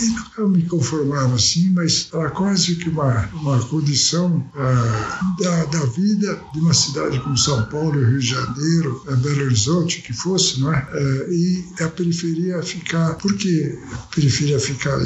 e 0.03 0.07
nunca 0.09 0.49
me 0.49 0.63
conformava 0.65 1.35
assim, 1.35 1.71
mas 1.71 2.09
era 2.13 2.31
quase 2.31 2.77
que 2.77 2.89
uma, 2.89 3.27
uma 3.35 3.59
condição 3.67 4.45
ah, 4.57 5.35
da, 5.39 5.65
da 5.67 5.85
vida 5.87 6.41
de 6.53 6.61
uma 6.61 6.75
cidade 6.75 7.21
como 7.21 7.37
São 7.37 7.65
Paulo, 7.67 8.05
Rio 8.05 8.19
de 8.19 8.27
Janeiro, 8.27 9.03
eh, 9.09 9.17
Belo 9.17 9.45
Horizonte, 9.45 10.03
que 10.03 10.13
fosse, 10.13 10.61
não 10.61 10.73
é? 10.73 10.89
Eh, 10.93 11.27
e 11.31 11.83
a 11.83 11.89
periferia 11.89 12.63
ficar. 12.63 13.15
Por 13.15 13.35
que 13.37 13.79
a 13.93 13.97
periferia 14.15 14.59
ficar 14.59 14.99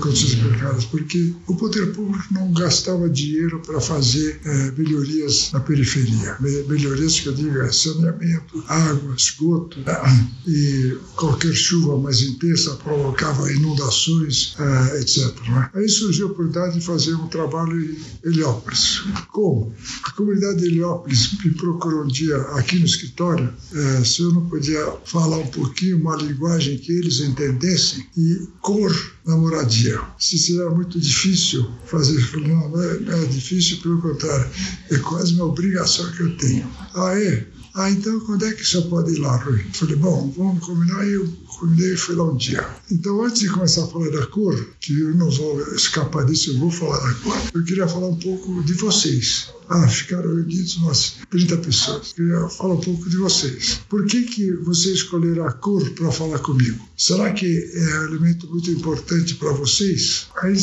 condições 0.00 0.34
precárias, 0.34 0.84
porque 0.86 1.32
o 1.46 1.54
poder 1.54 1.92
público 1.92 2.24
não 2.32 2.52
gastava 2.52 3.08
dinheiro 3.08 3.60
para 3.60 3.80
fazer 3.80 4.40
é, 4.44 4.70
melhorias 4.72 5.52
na 5.52 5.60
periferia. 5.60 6.36
Melhorias 6.40 7.20
que 7.20 7.28
eu 7.28 7.34
digo 7.34 7.58
é 7.58 7.70
saneamento, 7.70 8.64
água, 8.66 9.14
esgoto, 9.16 9.78
né? 9.80 10.28
e 10.46 10.96
qualquer 11.14 11.52
chuva 11.52 11.96
mais 11.98 12.20
intensa 12.22 12.74
provocava 12.76 13.50
inundações, 13.52 14.56
é, 14.58 15.00
etc. 15.00 15.32
Né? 15.48 15.70
Aí 15.74 15.88
surgiu 15.88 16.28
a 16.28 16.30
oportunidade 16.32 16.78
de 16.78 16.84
fazer 16.84 17.14
um 17.14 17.28
trabalho 17.28 17.80
em 17.80 17.96
Heliópolis. 18.24 19.02
Como? 19.28 19.72
A 20.02 20.10
comunidade 20.12 20.58
de 20.58 20.66
Heliópolis 20.66 21.38
me 21.44 21.52
procurou 21.52 22.04
um 22.04 22.08
dia 22.08 22.36
aqui 22.36 22.78
no 22.78 22.86
escritório 22.86 23.52
é, 23.72 24.04
se 24.04 24.22
eu 24.22 24.32
não 24.32 24.46
podia 24.48 24.84
falar 25.04 25.38
um 25.38 25.46
pouquinho 25.46 25.98
uma 25.98 26.16
linguagem 26.16 26.76
que 26.78 26.92
eles 26.92 27.20
entendessem 27.20 28.04
e 28.16 28.48
cor 28.60 28.92
na 29.28 29.36
moradia. 29.36 30.00
Se 30.18 30.38
será 30.38 30.70
muito 30.70 30.98
difícil 30.98 31.70
fazer, 31.84 32.18
não, 32.48 32.70
não 32.70 32.82
é, 32.82 32.98
não 33.00 33.12
é 33.12 33.26
difícil, 33.26 33.76
pelo 33.82 34.00
contrário, 34.00 34.50
é 34.90 34.98
quase 34.98 35.34
uma 35.34 35.44
obrigação 35.44 36.10
que 36.12 36.22
eu 36.22 36.36
tenho. 36.38 36.66
Ah, 36.94 37.12
é? 37.20 37.46
Ah, 37.74 37.90
então 37.90 38.18
quando 38.20 38.46
é 38.46 38.52
que 38.52 38.64
senhor 38.64 38.88
pode 38.88 39.12
ir 39.12 39.18
lá, 39.18 39.36
Rui? 39.36 39.62
Falei, 39.74 39.96
bom, 39.96 40.32
vamos 40.34 40.64
combinar 40.64 41.06
eu 41.06 41.30
combinei 41.58 41.94
e 41.94 41.96
fui 41.96 42.14
lá 42.14 42.24
um 42.24 42.36
dia. 42.36 42.66
Então, 42.90 43.22
antes 43.22 43.40
de 43.40 43.50
começar 43.50 43.84
a 43.84 43.88
falar 43.88 44.10
da 44.10 44.26
cor, 44.26 44.54
que 44.80 44.98
eu 44.98 45.14
não 45.14 45.30
vou 45.30 45.60
escapar 45.74 46.24
disso, 46.24 46.50
eu 46.50 46.58
vou 46.58 46.70
falar 46.70 46.98
da 46.98 47.14
cor, 47.14 47.36
eu 47.54 47.64
queria 47.64 47.88
falar 47.88 48.08
um 48.08 48.16
pouco 48.16 48.62
de 48.64 48.74
vocês. 48.74 49.52
Ah, 49.68 49.86
ficaram 49.86 50.34
reunidos 50.34 50.76
umas 50.76 51.16
30 51.30 51.56
pessoas. 51.58 52.08
Eu 52.08 52.14
queria 52.14 52.48
falar 52.48 52.74
um 52.74 52.80
pouco 52.80 53.10
de 53.10 53.16
vocês. 53.16 53.80
Por 53.88 54.06
que, 54.06 54.22
que 54.22 54.52
vocês 54.52 54.96
escolheram 54.96 55.46
a 55.46 55.52
cor 55.52 55.88
para 55.90 56.10
falar 56.10 56.38
comigo? 56.38 56.82
Será 56.96 57.32
que 57.32 57.70
é 57.74 57.98
um 57.98 58.04
elemento 58.04 58.48
muito 58.48 58.70
importante 58.70 59.34
para 59.34 59.52
vocês? 59.52 60.28
Aí 60.40 60.56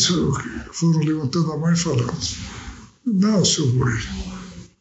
foram 0.72 1.00
levantando 1.00 1.52
a 1.52 1.58
mão 1.58 1.72
e 1.72 1.78
falando: 1.78 2.12
Não, 3.06 3.46
senhor 3.46 3.70
Rui. 3.76 4.35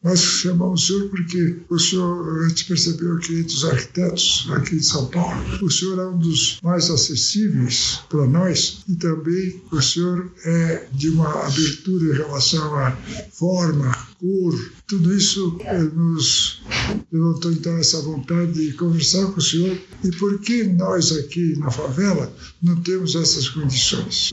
Nós 0.05 0.19
chamamos 0.19 0.83
o 0.83 0.85
senhor 0.85 1.09
porque 1.09 1.55
o 1.67 1.79
senhor, 1.79 2.43
a 2.43 2.47
gente 2.47 2.65
percebeu 2.65 3.17
que 3.17 3.39
entre 3.39 3.55
os 3.55 3.65
arquitetos 3.65 4.47
aqui 4.51 4.75
de 4.75 4.85
São 4.85 5.07
Paulo, 5.07 5.35
o 5.63 5.71
senhor 5.71 5.97
é 5.97 6.05
um 6.05 6.19
dos 6.19 6.59
mais 6.61 6.91
acessíveis 6.91 8.01
para 8.07 8.27
nós 8.27 8.83
e 8.87 8.93
também 8.97 9.59
o 9.71 9.81
senhor 9.81 10.31
é 10.45 10.87
de 10.93 11.09
uma 11.09 11.47
abertura 11.47 12.13
em 12.13 12.17
relação 12.17 12.75
à 12.75 12.91
forma, 13.31 13.91
cor, 14.19 14.53
tudo 14.87 15.15
isso 15.15 15.57
eh, 15.61 15.81
nos 15.81 16.61
levantou 17.11 17.51
então 17.51 17.75
essa 17.77 18.01
vontade 18.01 18.53
de 18.53 18.73
conversar 18.73 19.25
com 19.27 19.39
o 19.39 19.41
senhor. 19.41 19.77
E 20.03 20.11
por 20.11 20.39
que 20.39 20.63
nós 20.63 21.11
aqui 21.11 21.57
na 21.57 21.71
favela 21.71 22.31
não 22.61 22.75
temos 22.81 23.15
essas 23.15 23.49
condições? 23.49 24.29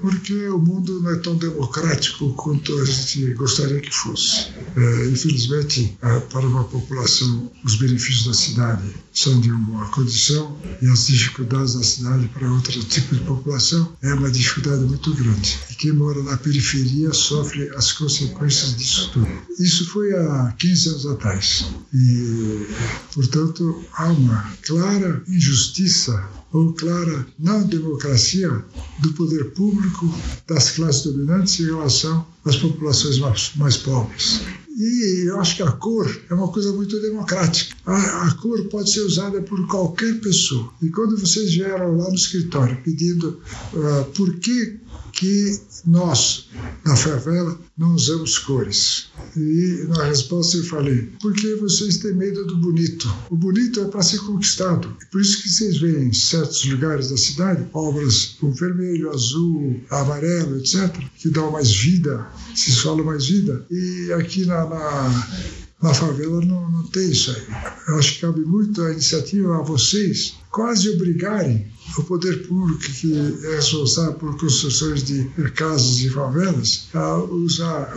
Porque 0.00 0.48
o 0.48 0.58
mundo 0.58 1.00
não 1.00 1.10
é 1.10 1.16
tão 1.16 1.36
democrático 1.36 2.34
quanto 2.34 2.78
a 2.78 2.84
gente 2.84 3.32
gostaria 3.34 3.80
que 3.80 3.90
fosse. 3.90 4.48
É, 4.76 5.06
infelizmente, 5.08 5.96
para 6.30 6.46
uma 6.46 6.64
população, 6.64 7.50
os 7.64 7.76
benefícios 7.76 8.26
da 8.26 8.34
cidade 8.34 8.82
são 9.12 9.40
de 9.40 9.50
uma 9.50 9.86
condição 9.90 10.58
e 10.82 10.86
as 10.88 11.06
dificuldades 11.06 11.74
da 11.74 11.82
cidade 11.82 12.28
para 12.28 12.50
outro 12.50 12.82
tipo 12.84 13.14
de 13.14 13.22
população 13.22 13.96
é 14.02 14.12
uma 14.12 14.30
dificuldade 14.30 14.82
muito 14.84 15.14
grande. 15.14 15.58
E 15.70 15.74
quem 15.74 15.92
mora 15.92 16.22
na 16.22 16.36
periferia 16.36 17.12
sofre 17.12 17.70
as 17.76 17.92
consequências 17.92 18.76
disso 18.76 19.10
tudo. 19.12 19.28
Isso 19.58 19.93
foi 19.94 20.12
há 20.12 20.52
15 20.58 20.88
anos 20.88 21.06
atrás. 21.06 21.66
E, 21.94 22.66
portanto, 23.14 23.84
há 23.92 24.08
uma 24.08 24.52
clara 24.66 25.22
injustiça 25.28 26.28
ou 26.52 26.72
clara 26.72 27.24
não 27.38 27.62
democracia 27.62 28.50
do 28.98 29.12
poder 29.12 29.52
público 29.52 30.12
das 30.48 30.72
classes 30.72 31.04
dominantes 31.04 31.60
em 31.60 31.66
relação 31.66 32.26
às 32.44 32.56
populações 32.56 33.18
mais, 33.18 33.52
mais 33.54 33.76
pobres. 33.76 34.40
E 34.76 35.28
eu 35.28 35.40
acho 35.40 35.54
que 35.54 35.62
a 35.62 35.70
cor 35.70 36.10
é 36.28 36.34
uma 36.34 36.48
coisa 36.48 36.72
muito 36.72 37.00
democrática. 37.00 37.76
A, 37.86 38.26
a, 38.26 38.34
cor 38.34 38.64
pode 38.64 38.90
ser 38.90 39.02
usada 39.02 39.40
por 39.42 39.64
qualquer 39.68 40.18
pessoa. 40.20 40.72
E 40.82 40.88
quando 40.88 41.16
vocês 41.16 41.54
vieram 41.54 41.96
lá 41.96 42.08
no 42.08 42.16
escritório 42.16 42.76
pedindo 42.82 43.40
uh, 43.72 44.04
por 44.12 44.34
que 44.40 44.80
que 45.12 45.60
nós, 45.86 46.48
na 46.84 46.96
favela, 46.96 47.58
não 47.76 47.94
usamos 47.94 48.38
cores. 48.38 49.06
E 49.36 49.86
na 49.88 50.04
resposta 50.04 50.56
eu 50.56 50.64
falei, 50.64 51.10
porque 51.20 51.54
vocês 51.56 51.98
têm 51.98 52.14
medo 52.14 52.44
do 52.46 52.56
bonito. 52.56 53.12
O 53.30 53.36
bonito 53.36 53.80
é 53.80 53.84
para 53.84 54.02
ser 54.02 54.18
conquistado. 54.18 54.96
Por 55.10 55.20
isso 55.20 55.42
que 55.42 55.48
vocês 55.48 55.78
veem 55.78 56.08
em 56.08 56.12
certos 56.12 56.64
lugares 56.64 57.10
da 57.10 57.16
cidade 57.16 57.66
obras 57.72 58.36
com 58.40 58.52
vermelho, 58.52 59.10
azul, 59.10 59.80
amarelo, 59.90 60.58
etc., 60.58 60.90
que 61.18 61.28
dão 61.28 61.50
mais 61.50 61.70
vida, 61.70 62.26
se 62.54 62.72
fala 62.82 63.02
mais 63.02 63.26
vida. 63.26 63.64
E 63.70 64.12
aqui 64.12 64.46
na, 64.46 64.66
na 64.66 65.64
na 65.84 65.92
favela 65.92 66.40
não, 66.40 66.70
não 66.70 66.82
tem 66.84 67.10
isso 67.10 67.30
aí. 67.30 67.42
Eu 67.88 67.98
acho 67.98 68.14
que 68.14 68.20
cabe 68.22 68.40
muito 68.40 68.80
a 68.80 68.92
iniciativa 68.92 69.58
a 69.58 69.62
vocês 69.62 70.34
quase 70.50 70.88
obrigarem 70.88 71.66
o 71.98 72.04
poder 72.04 72.46
público 72.46 72.80
que 72.80 73.14
é 73.44 73.56
responsável 73.56 74.14
por 74.14 74.36
construções 74.36 75.02
de 75.02 75.24
casas 75.54 76.00
e 76.00 76.10
favelas 76.10 76.88
a 76.94 77.16
usar, 77.16 77.94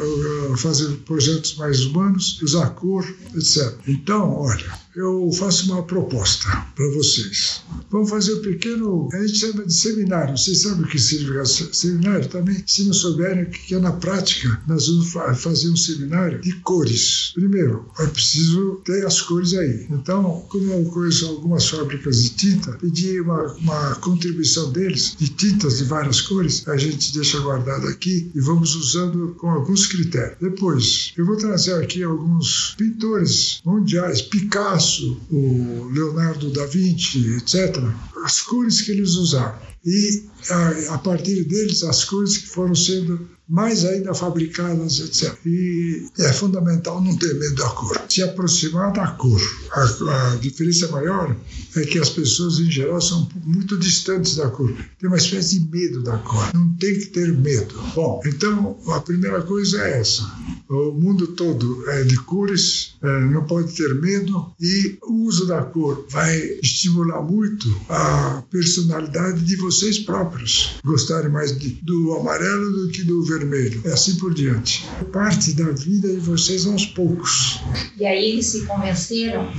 a 0.53 0.57
fazer 0.57 0.89
projetos 1.05 1.55
mais 1.55 1.85
humanos, 1.85 2.41
usar 2.41 2.69
cor, 2.71 3.05
etc. 3.35 3.73
Então, 3.87 4.33
olha, 4.33 4.86
eu 4.97 5.31
faço 5.31 5.71
uma 5.71 5.83
proposta 5.83 6.47
para 6.75 6.89
vocês. 6.89 7.61
Vamos 7.91 8.09
fazer 8.09 8.33
um 8.33 8.41
pequeno, 8.41 9.07
a 9.13 9.27
gente 9.27 9.37
chama 9.37 9.63
de 9.63 9.73
seminário. 9.73 10.35
Vocês 10.35 10.63
sabem 10.63 10.83
o 10.83 10.87
que 10.87 10.97
significa 10.97 11.45
seminário 11.45 12.27
também? 12.27 12.63
Se 12.65 12.83
não 12.83 12.93
souberem 12.93 13.43
o 13.43 13.49
que 13.49 13.75
é 13.75 13.79
na 13.79 13.91
prática, 13.91 14.59
nós 14.67 14.87
vamos 14.87 15.11
fazer 15.39 15.69
um 15.69 15.75
seminário 15.75 16.41
de 16.41 16.51
cores. 16.61 17.31
Primeiro, 17.35 17.85
é 17.99 18.07
preciso 18.07 18.81
ter 18.83 19.05
as 19.05 19.21
cores 19.21 19.53
aí. 19.53 19.85
Então, 19.91 20.43
como 20.49 20.73
eu 20.73 20.83
conheço 20.85 21.27
algumas 21.27 21.69
fábricas 21.69 22.23
de 22.23 22.29
tinta, 22.31 22.71
pedi 22.73 23.21
uma, 23.21 23.53
uma 23.53 23.95
contribuição 23.97 24.71
deles 24.71 25.15
de 25.17 25.29
tintas 25.29 25.77
de 25.77 25.83
várias 25.83 26.21
cores, 26.21 26.67
a 26.67 26.75
gente 26.75 27.13
deixa 27.13 27.39
guardado 27.39 27.87
aqui 27.87 28.31
e 28.33 28.39
vamos 28.39 28.75
usando 28.75 29.35
com 29.37 29.51
alguns 29.51 29.85
critérios. 29.85 30.37
Depois, 30.41 31.13
eu 31.15 31.25
vou 31.25 31.37
trazer 31.37 31.75
aqui 31.75 32.01
alguns 32.01 32.73
pintores 32.77 33.61
mundiais, 33.63 34.21
Picasso, 34.21 34.86
Picasso, 34.87 35.19
o 35.29 35.89
Leonardo 35.91 36.49
da 36.51 36.65
Vinci, 36.65 37.35
etc., 37.35 37.83
as 38.23 38.41
cores 38.41 38.81
que 38.81 38.91
eles 38.91 39.15
usaram. 39.15 39.59
E 39.85 40.23
a, 40.49 40.95
a 40.95 40.97
partir 40.99 41.43
deles, 41.43 41.83
as 41.83 42.05
cores 42.05 42.37
que 42.37 42.47
foram 42.47 42.73
sendo 42.73 43.29
mais 43.47 43.85
ainda 43.85 44.13
fabricadas, 44.13 44.99
etc. 44.99 45.33
E 45.45 46.05
é 46.19 46.33
fundamental 46.33 47.01
não 47.01 47.15
ter 47.15 47.33
medo 47.35 47.55
da 47.55 47.69
cor, 47.69 48.01
se 48.09 48.21
aproximar 48.21 48.91
da 48.91 49.07
cor. 49.11 49.41
A, 49.71 50.33
a, 50.33 50.35
diferença 50.35 50.87
maior 50.89 51.35
é 51.75 51.81
que 51.81 51.97
as 51.99 52.09
pessoas, 52.09 52.59
em 52.59 52.69
geral, 52.69 52.99
são 52.99 53.29
muito 53.43 53.77
distantes 53.77 54.35
da 54.35 54.49
cor. 54.49 54.71
Tem 54.99 55.07
uma 55.07 55.17
espécie 55.17 55.59
de 55.59 55.69
medo 55.69 56.03
da 56.03 56.17
cor. 56.17 56.53
Não 56.53 56.73
tem 56.73 56.93
que 56.99 57.05
ter 57.07 57.31
medo. 57.33 57.75
Bom, 57.95 58.21
então 58.25 58.77
a 58.89 58.99
primeira 58.99 59.41
coisa 59.41 59.81
é 59.81 59.99
essa. 59.99 60.23
O 60.69 60.91
mundo 60.91 61.27
todo 61.27 61.89
é 61.89 62.03
de 62.03 62.17
cores, 62.17 62.97
é, 63.01 63.19
não 63.27 63.45
pode 63.45 63.73
ter 63.73 63.93
medo 63.95 64.51
e 64.59 64.97
o 65.03 65.23
uso 65.23 65.47
da 65.47 65.63
cor 65.63 66.05
vai 66.09 66.37
estimular 66.61 67.21
muito 67.21 67.67
a 67.87 68.43
personalidade 68.51 69.45
de 69.45 69.55
vocês 69.55 69.99
próprios. 69.99 70.75
Gostarem 70.83 71.31
mais 71.31 71.57
de, 71.57 71.69
do 71.81 72.13
amarelo 72.15 72.71
do 72.71 72.89
que 72.89 73.03
do 73.03 73.23
vermelho. 73.23 73.36
É 73.83 73.91
assim 73.91 74.15
por 74.15 74.33
diante. 74.33 74.85
Parte 75.11 75.53
da 75.53 75.71
vida 75.71 76.07
de 76.07 76.19
vocês 76.19 76.65
aos 76.65 76.85
poucos. 76.85 77.59
E 77.97 78.05
aí 78.05 78.31
eles 78.31 78.45
se 78.47 78.65
convenceram 78.65 79.51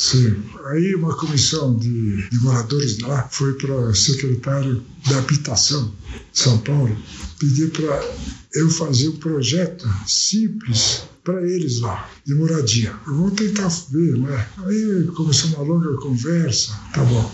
Sim. 0.00 0.34
Aí 0.70 0.94
uma 0.94 1.14
comissão 1.14 1.76
de, 1.76 2.26
de 2.30 2.38
moradores 2.38 2.98
lá 3.00 3.28
foi 3.30 3.52
para 3.52 3.74
o 3.74 3.94
secretário 3.94 4.82
da 5.06 5.18
habitação 5.18 5.92
de 6.32 6.40
São 6.40 6.56
Paulo 6.56 6.96
pedir 7.38 7.70
para 7.70 8.02
eu 8.54 8.70
fazer 8.70 9.08
um 9.08 9.16
projeto 9.16 9.86
simples 10.06 11.02
para 11.22 11.46
eles 11.46 11.80
lá, 11.80 12.10
de 12.24 12.34
moradia. 12.34 12.94
Eu 13.06 13.14
vou 13.14 13.30
tentar 13.30 13.68
ver, 13.90 14.16
né? 14.16 14.48
Aí 14.64 15.06
começou 15.14 15.50
uma 15.50 15.64
longa 15.64 15.94
conversa, 15.98 16.72
tá 16.94 17.04
bom. 17.04 17.30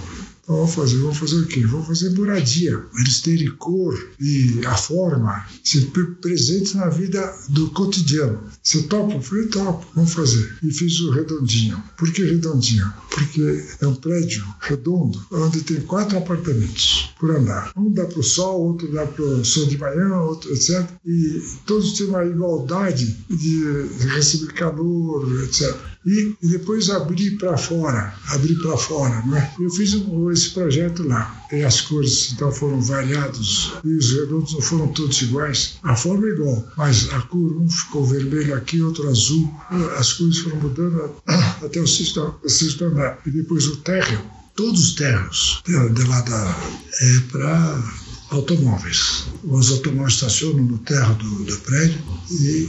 Então, 0.46 0.58
vamos 0.58 0.74
fazer, 0.74 0.98
vamos 0.98 1.18
fazer 1.18 1.36
o 1.36 1.46
quê? 1.46 1.66
Vamos 1.66 1.88
fazer 1.88 2.10
moradia. 2.10 2.80
Eles 3.00 3.20
terem 3.20 3.50
cor 3.56 3.98
e 4.20 4.60
a 4.64 4.76
forma, 4.76 5.44
ser 5.64 5.90
presentes 6.20 6.74
na 6.74 6.88
vida 6.88 7.34
do 7.48 7.68
cotidiano. 7.70 8.40
Você 8.62 8.82
topa? 8.84 9.20
Falei, 9.20 9.46
topo, 9.46 9.84
vamos 9.96 10.14
fazer. 10.14 10.56
E 10.62 10.70
fiz 10.70 11.00
o 11.00 11.10
redondinho. 11.10 11.82
Por 11.96 12.12
que 12.12 12.22
redondinho? 12.22 12.86
Porque 13.10 13.64
é 13.80 13.86
um 13.88 13.94
prédio 13.96 14.44
redondo, 14.60 15.20
onde 15.32 15.62
tem 15.62 15.80
quatro 15.80 16.16
apartamentos 16.16 17.10
por 17.18 17.30
andar. 17.32 17.72
Um 17.76 17.92
dá 17.92 18.04
para 18.04 18.20
o 18.20 18.22
sol, 18.22 18.60
outro 18.60 18.92
dá 18.92 19.04
para 19.04 19.24
o 19.24 19.44
sol 19.44 19.66
de 19.66 19.78
manhã, 19.78 20.16
outro, 20.20 20.52
etc. 20.52 20.88
E 21.04 21.42
todos 21.66 21.94
têm 21.94 22.06
uma 22.06 22.24
igualdade 22.24 23.16
de 23.28 24.06
receber 24.14 24.52
calor, 24.52 25.42
etc. 25.42 25.74
E, 26.06 26.36
depois 26.40 26.88
abrir 26.88 27.32
para 27.32 27.56
fora, 27.56 28.14
abrir 28.28 28.54
para 28.62 28.76
fora, 28.76 29.22
não 29.26 29.36
é? 29.36 29.52
Eu 29.58 29.68
fiz 29.70 29.92
um, 29.94 30.30
esse 30.30 30.50
projeto 30.50 31.02
lá. 31.02 31.44
E 31.52 31.64
as 31.64 31.80
cores 31.80 32.32
então 32.32 32.52
foram 32.52 32.80
variadas 32.80 33.72
e 33.84 33.92
os 33.94 34.12
redondos 34.12 34.54
não 34.54 34.60
foram 34.60 34.88
todos 34.88 35.20
iguais. 35.22 35.78
A 35.82 35.96
forma 35.96 36.26
é 36.26 36.30
igual, 36.30 36.64
mas 36.76 37.12
a 37.12 37.20
cor, 37.22 37.56
um 37.56 37.68
ficou 37.68 38.06
vermelho 38.06 38.54
aqui, 38.54 38.80
outro 38.80 39.08
azul. 39.08 39.52
As 39.98 40.12
cores 40.12 40.38
foram 40.38 40.56
mudando 40.60 41.10
até 41.26 41.80
o 41.80 41.86
sexto, 41.86 42.34
o 42.44 42.84
andar. 42.84 43.18
E 43.26 43.30
depois 43.30 43.66
o 43.66 43.76
térreo, 43.78 44.20
todos 44.54 44.80
os 44.80 44.94
térreos 44.94 45.60
de, 45.66 45.88
de 45.90 46.04
lá 46.04 46.20
da, 46.20 46.56
é 47.00 47.20
para 47.32 48.05
automóveis. 48.30 49.26
Os 49.44 49.70
automóveis 49.70 50.14
estacionam 50.14 50.62
no 50.62 50.78
terra 50.78 51.12
do, 51.14 51.44
do 51.44 51.56
prédio 51.58 52.02
e 52.30 52.68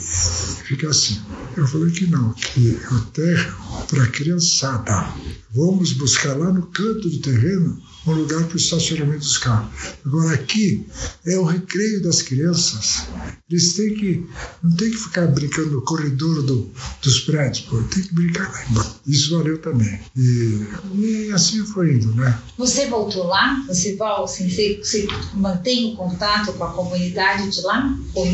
fica 0.64 0.90
assim. 0.90 1.20
Eu 1.56 1.68
falei 1.68 1.92
que 1.92 2.06
não, 2.08 2.34
que 2.34 2.80
o 2.92 3.00
terra 3.12 3.58
para 3.88 4.08
criançada. 4.08 5.14
Vamos 5.54 5.94
buscar 5.94 6.34
lá 6.38 6.52
no 6.52 6.68
canto 6.68 7.10
do 7.10 7.20
terreno 7.20 7.82
um 8.12 8.22
lugar 8.22 8.44
para 8.46 8.56
o 8.56 8.58
estacionamento 8.58 9.20
dos 9.20 9.38
carros. 9.38 9.70
Agora 10.06 10.34
aqui 10.34 10.86
é 11.26 11.38
o 11.38 11.44
recreio 11.44 12.02
das 12.02 12.22
crianças. 12.22 13.08
Eles 13.50 13.74
têm 13.74 13.94
que 13.96 14.28
não 14.64 14.76
tem 14.76 14.92
que 14.92 14.98
ficar 14.98 15.28
brincando 15.28 15.72
no 15.72 15.82
corredor 15.82 16.44
do, 16.44 16.70
dos 17.02 17.22
prédios, 17.22 17.66
pô, 17.66 17.82
tem 17.84 18.04
que 18.04 18.14
brincar 18.14 18.52
lá 18.52 18.66
embaixo. 18.66 19.02
Isso 19.08 19.38
valeu 19.38 19.58
também. 19.60 20.00
E, 20.16 20.68
e 20.96 21.32
assim 21.32 21.66
foi 21.66 21.94
indo, 21.94 22.14
né? 22.16 22.38
Você 22.58 22.88
voltou 22.88 23.26
lá? 23.28 23.64
Você 23.68 23.96
volta, 23.96 24.24
assim, 24.24 24.50
você, 24.50 24.80
você 24.84 25.08
mantém 25.34 25.94
o 25.94 25.96
contato 25.96 26.54
com 26.54 26.64
a 26.64 26.74
comunidade 26.74 27.50
de 27.50 27.62
lá? 27.62 27.98
Ou... 28.14 28.28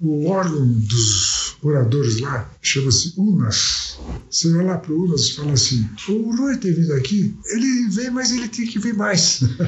O 0.00 0.28
órgão 0.28 0.64
dos 0.64 1.37
moradores 1.62 2.20
lá 2.20 2.50
chama-se 2.62 3.14
UNAS. 3.16 3.98
Você 4.30 4.52
vai 4.52 4.64
lá 4.64 4.78
para 4.78 4.92
o 4.92 5.04
UNAS 5.04 5.22
e 5.22 5.34
fala 5.36 5.52
assim: 5.52 5.88
o 6.08 6.36
Roy 6.36 6.56
tem 6.56 6.72
vindo 6.72 6.92
aqui, 6.94 7.34
ele 7.50 7.88
vem, 7.88 8.10
mas 8.10 8.30
ele 8.30 8.48
tem 8.48 8.66
que 8.66 8.78
vir 8.78 8.94
mais. 8.94 9.42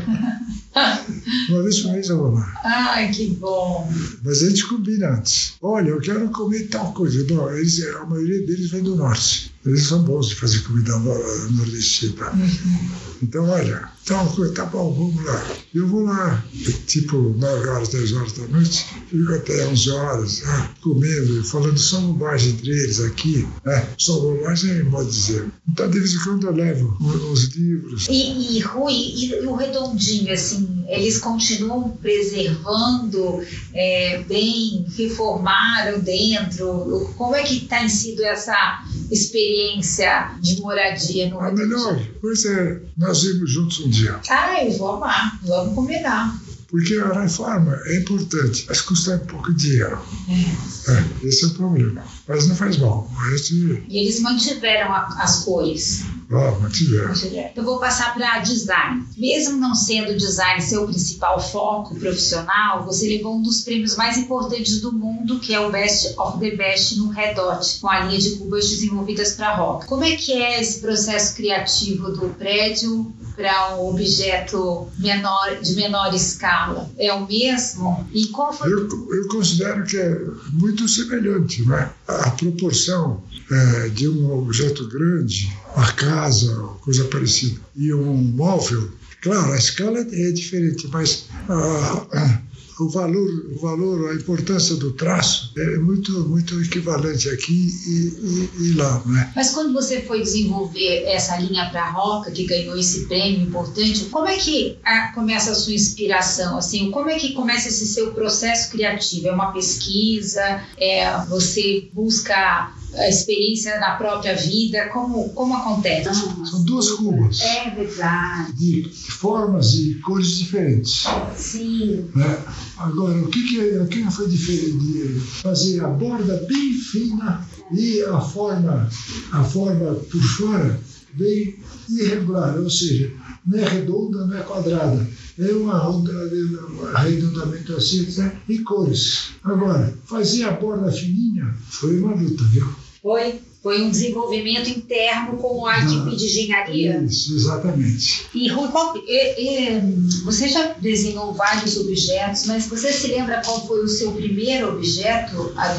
Uma 1.48 1.62
vez 1.64 1.80
por 1.80 1.92
mês 1.92 2.08
eu 2.08 2.18
vou 2.18 2.32
lá. 2.32 2.60
Ai, 2.64 3.10
que 3.10 3.26
bom. 3.30 3.92
Mas 4.22 4.42
a 4.42 4.48
gente 4.48 4.66
combina 4.68 5.16
antes. 5.16 5.54
Olha, 5.60 5.88
eu 5.88 6.00
quero 6.00 6.30
comer 6.30 6.68
tal 6.68 6.92
coisa. 6.92 7.24
Bom, 7.24 7.50
eles, 7.50 7.84
a 7.86 8.06
maioria 8.06 8.46
deles 8.46 8.70
vem 8.70 8.82
do 8.82 8.94
norte. 8.94 9.52
Eles 9.66 9.82
são 9.82 10.02
bons 10.02 10.28
de 10.28 10.36
fazer 10.36 10.60
comida 10.60 10.96
nordestina. 10.98 12.30
Uhum. 12.30 13.09
Então, 13.22 13.48
olha, 13.48 13.88
tal 14.06 14.26
coisa, 14.28 14.54
tá 14.54 14.64
bom, 14.66 14.92
vamos 14.92 15.24
lá. 15.24 15.46
Eu 15.74 15.86
vou 15.86 16.04
lá, 16.04 16.42
tipo 16.86 17.16
9 17.16 17.68
horas, 17.68 17.88
10 17.88 18.12
horas 18.14 18.32
da 18.32 18.46
noite, 18.48 18.86
fico 19.10 19.32
até 19.32 19.66
11 19.66 19.90
horas, 19.90 20.42
ah, 20.46 20.70
comendo, 20.80 21.44
falando 21.44 21.78
só 21.78 22.00
bobagem 22.00 22.52
entre 22.52 22.70
eles 22.70 23.00
aqui. 23.00 23.46
Né? 23.64 23.88
Só 23.98 24.18
bobagem 24.20 24.70
é 24.70 24.82
modo 24.82 25.10
de 25.10 25.16
dizer. 25.16 25.46
Então, 25.68 25.90
de 25.90 25.98
vez 25.98 26.14
em 26.14 26.18
quando 26.20 26.46
eu 26.46 26.52
levo 26.52 26.96
os 27.30 27.44
livros. 27.54 28.08
E, 28.08 28.56
e 28.56 28.60
Rui, 28.60 28.92
e, 28.92 29.26
e 29.26 29.46
o 29.46 29.54
redondinho, 29.54 30.32
assim, 30.32 30.69
eles 30.90 31.18
continuam 31.18 31.90
preservando 31.90 33.44
é, 33.72 34.22
bem, 34.26 34.86
reformaram 34.96 36.00
dentro? 36.00 37.12
Como 37.16 37.34
é 37.34 37.42
que 37.42 37.60
tem 37.60 37.88
sido 37.88 38.24
essa 38.24 38.84
experiência 39.10 40.32
de 40.40 40.60
moradia 40.60 41.28
no 41.28 41.40
A 41.40 41.52
melhor 41.52 41.98
coisa 42.20 42.52
é 42.52 42.80
nós 42.96 43.22
irmos 43.22 43.50
juntos 43.50 43.80
um 43.80 43.88
dia. 43.88 44.20
Ah, 44.28 44.62
eu 44.64 44.72
vou 44.72 44.92
amar, 44.92 45.38
vamos 45.44 45.74
combinar. 45.74 46.38
Porque 46.70 46.94
a 46.94 47.22
reforma 47.22 47.76
é 47.84 47.96
importante, 47.96 48.64
mas 48.68 48.80
custa 48.80 49.18
pouco 49.18 49.52
dinheiro. 49.52 49.98
É. 50.28 50.90
É, 50.92 51.26
esse 51.26 51.44
é 51.44 51.48
o 51.48 51.50
problema. 51.50 52.04
Mas 52.28 52.46
não 52.46 52.54
faz 52.54 52.78
mal. 52.78 53.10
Gente... 53.30 53.84
E 53.88 53.98
eles 53.98 54.20
mantiveram 54.20 54.92
a, 54.92 55.06
as 55.20 55.44
cores. 55.44 56.04
Ah, 56.30 56.56
mantiveram. 56.60 57.12
Eu 57.56 57.64
vou 57.64 57.80
passar 57.80 58.14
para 58.14 58.38
design. 58.38 59.04
Mesmo 59.18 59.56
não 59.56 59.74
sendo 59.74 60.16
design 60.16 60.62
seu 60.62 60.86
principal 60.86 61.40
foco 61.40 61.96
profissional, 61.96 62.84
você 62.84 63.08
levou 63.08 63.36
um 63.36 63.42
dos 63.42 63.62
prêmios 63.62 63.96
mais 63.96 64.16
importantes 64.16 64.80
do 64.80 64.92
mundo, 64.92 65.40
que 65.40 65.52
é 65.52 65.58
o 65.58 65.72
Best 65.72 66.14
of 66.16 66.38
the 66.38 66.54
Best 66.54 66.96
no 66.98 67.08
Red 67.08 67.34
Dot, 67.34 67.80
com 67.80 67.88
a 67.88 68.00
linha 68.04 68.20
de 68.20 68.36
cubas 68.36 68.68
desenvolvidas 68.68 69.32
para 69.32 69.56
rock. 69.56 69.86
Como 69.86 70.04
é 70.04 70.14
que 70.14 70.32
é 70.32 70.60
esse 70.60 70.78
processo 70.80 71.34
criativo 71.34 72.12
do 72.12 72.28
prédio 72.38 73.12
para 73.40 73.74
um 73.76 73.88
objeto 73.88 74.88
menor, 74.98 75.60
de 75.62 75.74
menor 75.74 76.14
escala? 76.14 76.90
É 76.98 77.12
o 77.12 77.26
mesmo? 77.26 78.06
E 78.12 78.26
qual 78.26 78.52
foi... 78.52 78.70
eu, 78.70 78.86
eu 79.12 79.28
considero 79.28 79.82
que 79.84 79.96
é 79.96 80.20
muito 80.52 80.86
semelhante, 80.86 81.66
né? 81.66 81.90
A 82.06 82.30
proporção 82.32 83.22
é, 83.50 83.88
de 83.88 84.08
um 84.08 84.30
objeto 84.38 84.86
grande, 84.88 85.50
uma 85.74 85.90
casa, 85.92 86.54
coisa 86.82 87.04
parecida, 87.04 87.58
e 87.74 87.92
um 87.94 88.14
móvel, 88.14 88.90
claro, 89.22 89.52
a 89.52 89.56
escala 89.56 89.98
é 90.00 90.30
diferente, 90.32 90.86
mas 90.92 91.26
ah, 91.48 92.06
ah, 92.12 92.38
o 92.80 92.88
valor, 92.88 93.46
o 93.54 93.58
valor, 93.58 94.10
a 94.10 94.14
importância 94.14 94.74
do 94.76 94.92
traço 94.92 95.52
é 95.56 95.76
muito, 95.76 96.12
muito 96.28 96.60
equivalente 96.62 97.28
aqui 97.28 97.68
e, 97.86 98.60
e, 98.62 98.68
e 98.68 98.72
lá, 98.72 99.02
né? 99.06 99.32
Mas 99.36 99.50
quando 99.50 99.72
você 99.72 100.00
foi 100.00 100.22
desenvolver 100.22 101.04
essa 101.04 101.36
linha 101.36 101.68
para 101.70 101.82
a 101.82 101.90
Roca, 101.90 102.30
que 102.30 102.46
ganhou 102.46 102.76
esse 102.76 103.06
prêmio 103.06 103.42
importante, 103.42 104.06
como 104.06 104.26
é 104.26 104.36
que 104.36 104.78
a, 104.82 105.12
começa 105.12 105.50
a 105.50 105.54
sua 105.54 105.74
inspiração? 105.74 106.56
Assim, 106.56 106.90
como 106.90 107.10
é 107.10 107.18
que 107.18 107.34
começa 107.34 107.68
esse 107.68 107.86
seu 107.86 108.12
processo 108.12 108.70
criativo? 108.70 109.28
É 109.28 109.32
uma 109.32 109.52
pesquisa? 109.52 110.62
É 110.76 111.20
você 111.28 111.90
busca 111.92 112.72
a 112.94 113.08
experiência 113.08 113.78
na 113.78 113.96
própria 113.96 114.34
vida? 114.34 114.88
Como, 114.88 115.28
como 115.30 115.54
acontece? 115.54 116.10
São 116.44 116.64
duas 116.64 116.90
cubas. 116.92 117.40
É 117.40 117.70
verdade. 117.70 118.52
De 118.52 118.88
formas 118.88 119.74
e 119.74 119.94
cores 120.00 120.38
diferentes. 120.38 121.04
Sim. 121.36 122.10
Né? 122.14 122.38
Agora, 122.76 123.16
o 123.18 123.28
que, 123.28 123.42
que, 123.48 123.58
o 123.78 123.86
que 123.86 124.10
foi 124.10 124.28
diferente? 124.28 124.78
De 124.78 125.20
fazer 125.20 125.84
a 125.84 125.88
borda 125.88 126.44
bem 126.48 126.72
fina 126.72 127.46
e 127.72 128.02
a 128.02 128.20
forma, 128.20 128.88
a 129.32 129.44
forma 129.44 129.94
por 129.94 130.22
fora 130.22 130.80
bem 131.12 131.58
irregular, 131.98 132.58
ou 132.58 132.70
seja, 132.70 133.12
não 133.46 133.58
é 133.58 133.68
redonda, 133.68 134.26
não 134.26 134.36
é 134.36 134.42
quadrada. 134.42 135.06
É 135.38 135.52
uma, 135.52 135.90
um 135.90 136.86
arredondamento 136.94 137.74
assim, 137.74 138.02
etc. 138.02 138.32
e 138.48 138.58
cores. 138.58 139.30
Agora, 139.42 139.94
fazer 140.04 140.44
a 140.44 140.52
borda 140.52 140.92
fininha 140.92 141.54
foi 141.68 141.98
uma 141.98 142.14
luta, 142.14 142.44
viu? 142.44 142.68
Foi? 143.02 143.40
Foi 143.62 143.82
um 143.82 143.90
desenvolvimento 143.90 144.70
interno 144.70 145.36
com 145.36 145.66
a 145.66 145.78
equipe 145.80 146.16
de 146.16 146.24
engenharia? 146.24 147.02
Isso, 147.02 147.34
exatamente. 147.34 148.26
E 148.34 148.48
Rui, 148.48 148.68
qual, 148.68 148.96
e, 148.96 149.76
e, 149.76 149.80
você 150.24 150.48
já 150.48 150.72
desenhou 150.74 151.34
vários 151.34 151.76
objetos, 151.76 152.46
mas 152.46 152.66
você 152.66 152.90
se 152.90 153.08
lembra 153.08 153.42
qual 153.44 153.66
foi 153.66 153.84
o 153.84 153.88
seu 153.88 154.12
primeiro 154.12 154.70
objeto 154.70 155.52
a 155.56 155.74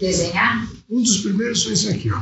desenhar? 0.00 0.68
Um 0.90 1.02
dos 1.02 1.18
primeiros 1.18 1.62
foi 1.62 1.74
esse 1.74 1.88
aqui, 1.88 2.10
ó. 2.10 2.20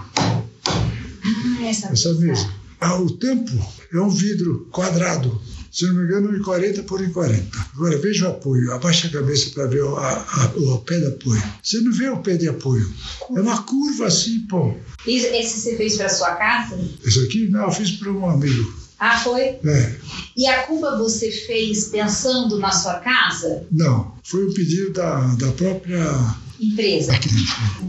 Ah, 1.25 1.67
essa, 1.67 1.89
essa 1.89 2.13
mesa. 2.15 2.62
Ah, 2.83 3.01
o 3.01 3.11
tempo 3.11 3.53
é 3.93 4.01
um 4.01 4.11
vidro 4.11 4.69
quadrado 4.71 5.41
se 5.73 5.87
não 5.87 5.95
me 5.95 6.05
engano, 6.05 6.37
em 6.37 6.43
40 6.43 6.83
por 6.83 7.03
em 7.03 7.11
40. 7.11 7.59
Agora 7.75 7.97
veja 7.97 8.29
o 8.29 8.33
apoio, 8.33 8.73
abaixa 8.73 9.09
a 9.09 9.11
cabeça 9.11 9.51
para 9.55 9.67
ver 9.67 9.83
o, 9.83 9.97
a, 9.97 10.11
a, 10.13 10.53
o 10.55 10.79
pé 10.81 11.01
de 11.01 11.07
apoio. 11.07 11.43
Você 11.63 11.81
não 11.81 11.93
vê 11.93 12.11
o 12.11 12.19
pé 12.19 12.37
de 12.37 12.47
apoio, 12.47 12.87
é 13.35 13.41
uma 13.41 13.63
curva 13.63 14.07
assim, 14.07 14.41
pô. 14.41 14.75
Esse 15.07 15.61
você 15.61 15.77
fez 15.79 15.97
para 15.97 16.11
sua 16.11 16.35
casa? 16.35 16.79
Esse 17.03 17.25
aqui? 17.25 17.49
Não, 17.49 17.63
eu 17.63 17.73
fiz 17.73 17.93
para 17.93 18.13
um 18.13 18.29
amigo. 18.29 18.83
Ah, 18.99 19.19
foi? 19.19 19.59
É. 19.65 19.97
E 20.37 20.47
a 20.47 20.67
cuba 20.67 20.99
você 20.99 21.31
fez 21.31 21.87
pensando 21.87 22.59
na 22.59 22.71
sua 22.71 22.97
casa? 23.01 23.67
Não, 23.73 24.15
foi 24.23 24.47
um 24.47 24.53
pedido 24.53 24.93
da, 24.93 25.21
da 25.37 25.51
própria 25.53 26.05
empresa. 26.67 27.13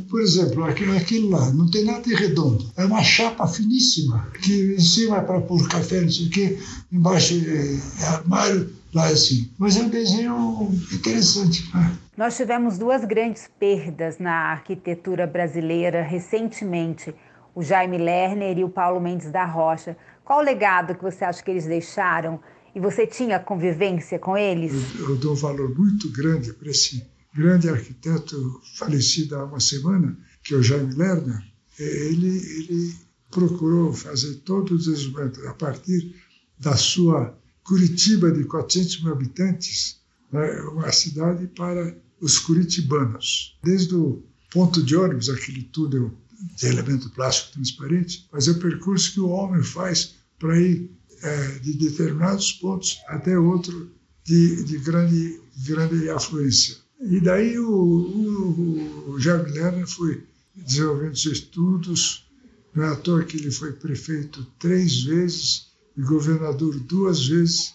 Por 0.09 0.21
exemplo, 0.21 0.63
aquilo, 0.63 0.95
aquilo 0.95 1.29
lá 1.29 1.51
não 1.51 1.69
tem 1.69 1.83
nada 1.83 2.01
de 2.01 2.13
redondo. 2.13 2.71
É 2.75 2.85
uma 2.85 3.03
chapa 3.03 3.47
finíssima, 3.47 4.27
que 4.41 4.75
em 4.75 4.79
cima 4.79 5.17
é 5.17 5.21
para 5.21 5.41
pôr 5.41 5.67
café, 5.67 6.01
não 6.01 6.09
sei 6.09 6.27
o 6.27 6.29
quê, 6.29 6.59
embaixo 6.91 7.33
é, 7.33 8.03
é 8.03 8.07
armário, 8.07 8.69
lá 8.93 9.09
é 9.09 9.13
assim. 9.13 9.49
Mas 9.57 9.77
é 9.77 9.81
um 9.81 9.89
desenho 9.89 10.69
interessante. 10.91 11.69
Né? 11.73 11.97
Nós 12.15 12.37
tivemos 12.37 12.77
duas 12.77 13.03
grandes 13.05 13.49
perdas 13.59 14.19
na 14.19 14.51
arquitetura 14.51 15.25
brasileira 15.25 16.03
recentemente, 16.03 17.13
o 17.55 17.63
Jaime 17.63 17.97
Lerner 17.97 18.57
e 18.57 18.63
o 18.63 18.69
Paulo 18.69 18.99
Mendes 18.99 19.31
da 19.31 19.45
Rocha. 19.45 19.97
Qual 20.23 20.39
o 20.39 20.43
legado 20.43 20.95
que 20.95 21.03
você 21.03 21.25
acha 21.25 21.43
que 21.43 21.51
eles 21.51 21.65
deixaram? 21.65 22.39
E 22.75 22.79
você 22.79 23.05
tinha 23.05 23.39
convivência 23.39 24.17
com 24.17 24.35
eles? 24.35 24.73
Eu, 24.97 25.09
eu 25.09 25.15
dou 25.17 25.33
um 25.33 25.35
valor 25.35 25.77
muito 25.77 26.11
grande 26.11 26.53
para 26.53 26.71
esse 26.71 27.05
grande 27.33 27.69
arquiteto 27.69 28.61
falecido 28.75 29.35
há 29.35 29.45
uma 29.45 29.59
semana, 29.59 30.17
que 30.43 30.53
é 30.53 30.57
o 30.57 30.63
Jaime 30.63 30.93
Lerner, 30.93 31.43
ele, 31.79 32.27
ele 32.27 32.95
procurou 33.31 33.93
fazer 33.93 34.35
todo 34.45 34.75
o 34.75 34.77
desenvolvimento 34.77 35.45
a 35.47 35.53
partir 35.53 36.15
da 36.59 36.75
sua 36.75 37.37
Curitiba 37.63 38.29
de 38.31 38.43
400 38.43 39.03
mil 39.03 39.13
habitantes, 39.13 40.01
né, 40.31 40.61
uma 40.63 40.91
cidade 40.91 41.47
para 41.47 41.97
os 42.19 42.37
curitibanos. 42.37 43.57
Desde 43.63 43.95
o 43.95 44.21
ponto 44.51 44.83
de 44.83 44.95
ônibus, 44.95 45.29
aquele 45.29 45.63
túnel 45.63 46.13
de 46.57 46.67
elemento 46.67 47.09
plástico 47.11 47.53
transparente, 47.53 48.27
fazer 48.29 48.51
o 48.51 48.59
percurso 48.59 49.13
que 49.13 49.19
o 49.21 49.29
homem 49.29 49.63
faz 49.63 50.15
para 50.37 50.59
ir 50.59 50.91
é, 51.21 51.59
de 51.59 51.73
determinados 51.73 52.51
pontos 52.51 52.99
até 53.07 53.37
outro 53.39 53.89
de, 54.25 54.63
de 54.65 54.77
grande, 54.79 55.39
grande 55.65 56.09
afluência. 56.09 56.82
E 57.05 57.19
daí 57.19 57.59
o, 57.59 57.69
o, 57.69 59.11
o 59.11 59.19
Jaime 59.19 59.51
Lerner 59.51 59.85
foi 59.87 60.23
desenvolvendo 60.55 61.17
seus 61.17 61.39
estudos, 61.39 62.25
não 62.73 62.85
é 62.85 62.87
à 62.89 62.95
toa 62.95 63.23
que 63.23 63.37
ele 63.37 63.51
foi 63.51 63.73
prefeito 63.73 64.45
três 64.57 65.03
vezes 65.03 65.67
e 65.97 66.01
governador 66.01 66.79
duas 66.79 67.27
vezes 67.27 67.73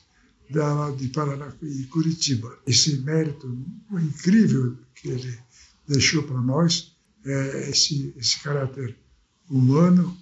da, 0.50 0.90
de 0.92 1.08
Paraná 1.08 1.52
e 1.62 1.84
Curitiba. 1.84 2.58
Esse 2.66 2.98
mérito 2.98 3.46
incrível 3.92 4.76
que 4.94 5.08
ele 5.08 5.38
deixou 5.86 6.22
para 6.22 6.40
nós, 6.40 6.96
é 7.24 7.68
esse, 7.68 8.14
esse 8.16 8.40
caráter 8.40 8.96
humano 9.50 10.16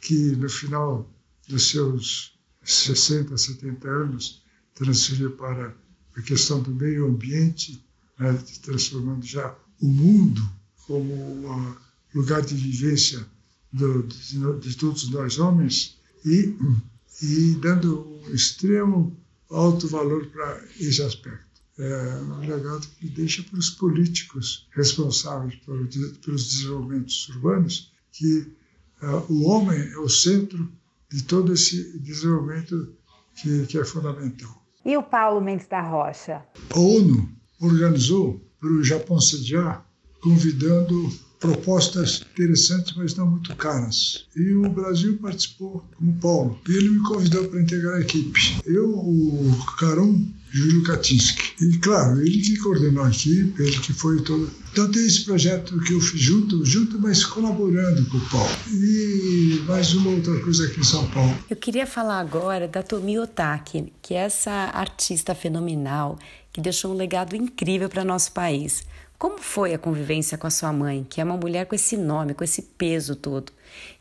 que 0.00 0.36
no 0.36 0.48
final 0.48 1.10
dos 1.48 1.70
seus 1.70 2.38
60, 2.62 3.36
70 3.36 3.88
anos 3.88 4.42
transferiu 4.74 5.32
para 5.32 5.74
a 6.14 6.22
questão 6.22 6.62
do 6.62 6.74
meio 6.74 7.06
ambiente 7.06 7.82
né, 8.22 8.38
transformando 8.62 9.24
já 9.26 9.54
o 9.80 9.86
mundo 9.86 10.40
como 10.86 11.12
um 11.12 11.74
lugar 12.14 12.42
de 12.42 12.54
vivência 12.54 13.26
do, 13.72 14.02
de, 14.04 14.60
de, 14.60 14.76
todos 14.76 15.10
nós 15.10 15.38
homens 15.38 15.98
e, 16.24 16.54
e 17.22 17.54
dando 17.60 18.06
um 18.06 18.34
extremo 18.34 19.16
alto 19.50 19.88
valor 19.88 20.26
para 20.26 20.64
esse 20.78 21.02
aspecto. 21.02 21.52
É 21.78 22.14
um 22.16 22.40
legado 22.40 22.86
que 22.98 23.08
deixa 23.08 23.42
para 23.42 23.58
os 23.58 23.70
políticos 23.70 24.68
responsáveis 24.72 25.54
pelo, 25.56 25.88
pelos 26.22 26.48
desenvolvimentos 26.48 27.28
urbanos 27.30 27.90
que 28.12 28.46
uh, 29.02 29.32
o 29.32 29.48
homem 29.48 29.80
é 29.80 29.98
o 29.98 30.08
centro 30.08 30.70
de 31.10 31.22
todo 31.24 31.52
esse 31.52 31.98
desenvolvimento 31.98 32.94
que, 33.34 33.66
que 33.66 33.78
é 33.78 33.84
fundamental. 33.84 34.62
E 34.84 34.96
o 34.96 35.02
Paulo 35.02 35.40
Mendes 35.40 35.66
da 35.66 35.80
Rocha? 35.80 36.44
A 36.70 36.78
ONU 36.78 37.41
organizou 37.62 38.40
para 38.60 38.70
o 38.70 38.84
Japão 38.84 39.20
sediar, 39.20 39.86
convidando 40.20 41.10
propostas 41.42 42.22
interessantes, 42.32 42.94
mas 42.96 43.16
não 43.16 43.26
muito 43.26 43.54
caras. 43.56 44.26
E 44.36 44.52
o 44.52 44.68
Brasil 44.68 45.18
participou 45.20 45.84
com 45.98 46.04
o 46.04 46.12
Paulo. 46.14 46.58
Ele 46.68 46.90
me 46.90 47.02
convidou 47.02 47.44
para 47.48 47.60
integrar 47.60 47.96
a 47.96 48.00
equipe. 48.00 48.60
Eu, 48.64 48.88
o 48.90 49.64
Caron, 49.78 50.24
Júlio 50.52 50.84
Katinski. 50.84 51.64
E, 51.64 51.78
claro, 51.78 52.20
ele 52.20 52.40
que 52.40 52.56
coordenou 52.58 53.04
a 53.04 53.10
equipe, 53.10 53.60
ele 53.60 53.78
que 53.78 53.92
foi 53.92 54.22
todo. 54.22 54.48
Então, 54.70 54.90
tem 54.90 55.04
esse 55.04 55.24
projeto 55.24 55.78
que 55.80 55.92
eu 55.92 56.00
fiz 56.00 56.20
junto, 56.20 56.64
junto, 56.64 57.00
mas 57.00 57.24
colaborando 57.24 58.06
com 58.06 58.18
o 58.18 58.28
Paulo. 58.28 58.56
E 58.70 59.62
mais 59.66 59.92
uma 59.94 60.10
outra 60.10 60.38
coisa 60.40 60.66
aqui 60.66 60.80
em 60.80 60.84
São 60.84 61.06
Paulo. 61.10 61.36
Eu 61.50 61.56
queria 61.56 61.86
falar 61.86 62.20
agora 62.20 62.68
da 62.68 62.82
Tomi 62.82 63.18
Otaki, 63.18 63.92
que 64.00 64.14
é 64.14 64.18
essa 64.18 64.70
artista 64.72 65.34
fenomenal 65.34 66.18
que 66.52 66.60
deixou 66.60 66.92
um 66.92 66.96
legado 66.96 67.34
incrível 67.34 67.88
para 67.88 68.04
nosso 68.04 68.32
país. 68.32 68.84
Como 69.18 69.38
foi 69.38 69.72
a 69.72 69.78
convivência 69.78 70.36
com 70.36 70.46
a 70.46 70.50
sua 70.50 70.72
mãe, 70.72 71.06
que 71.08 71.20
é 71.20 71.24
uma 71.24 71.36
mulher 71.36 71.66
com 71.66 71.74
esse 71.74 71.96
nome, 71.96 72.34
com 72.34 72.44
esse 72.44 72.62
peso 72.62 73.14
todo? 73.14 73.52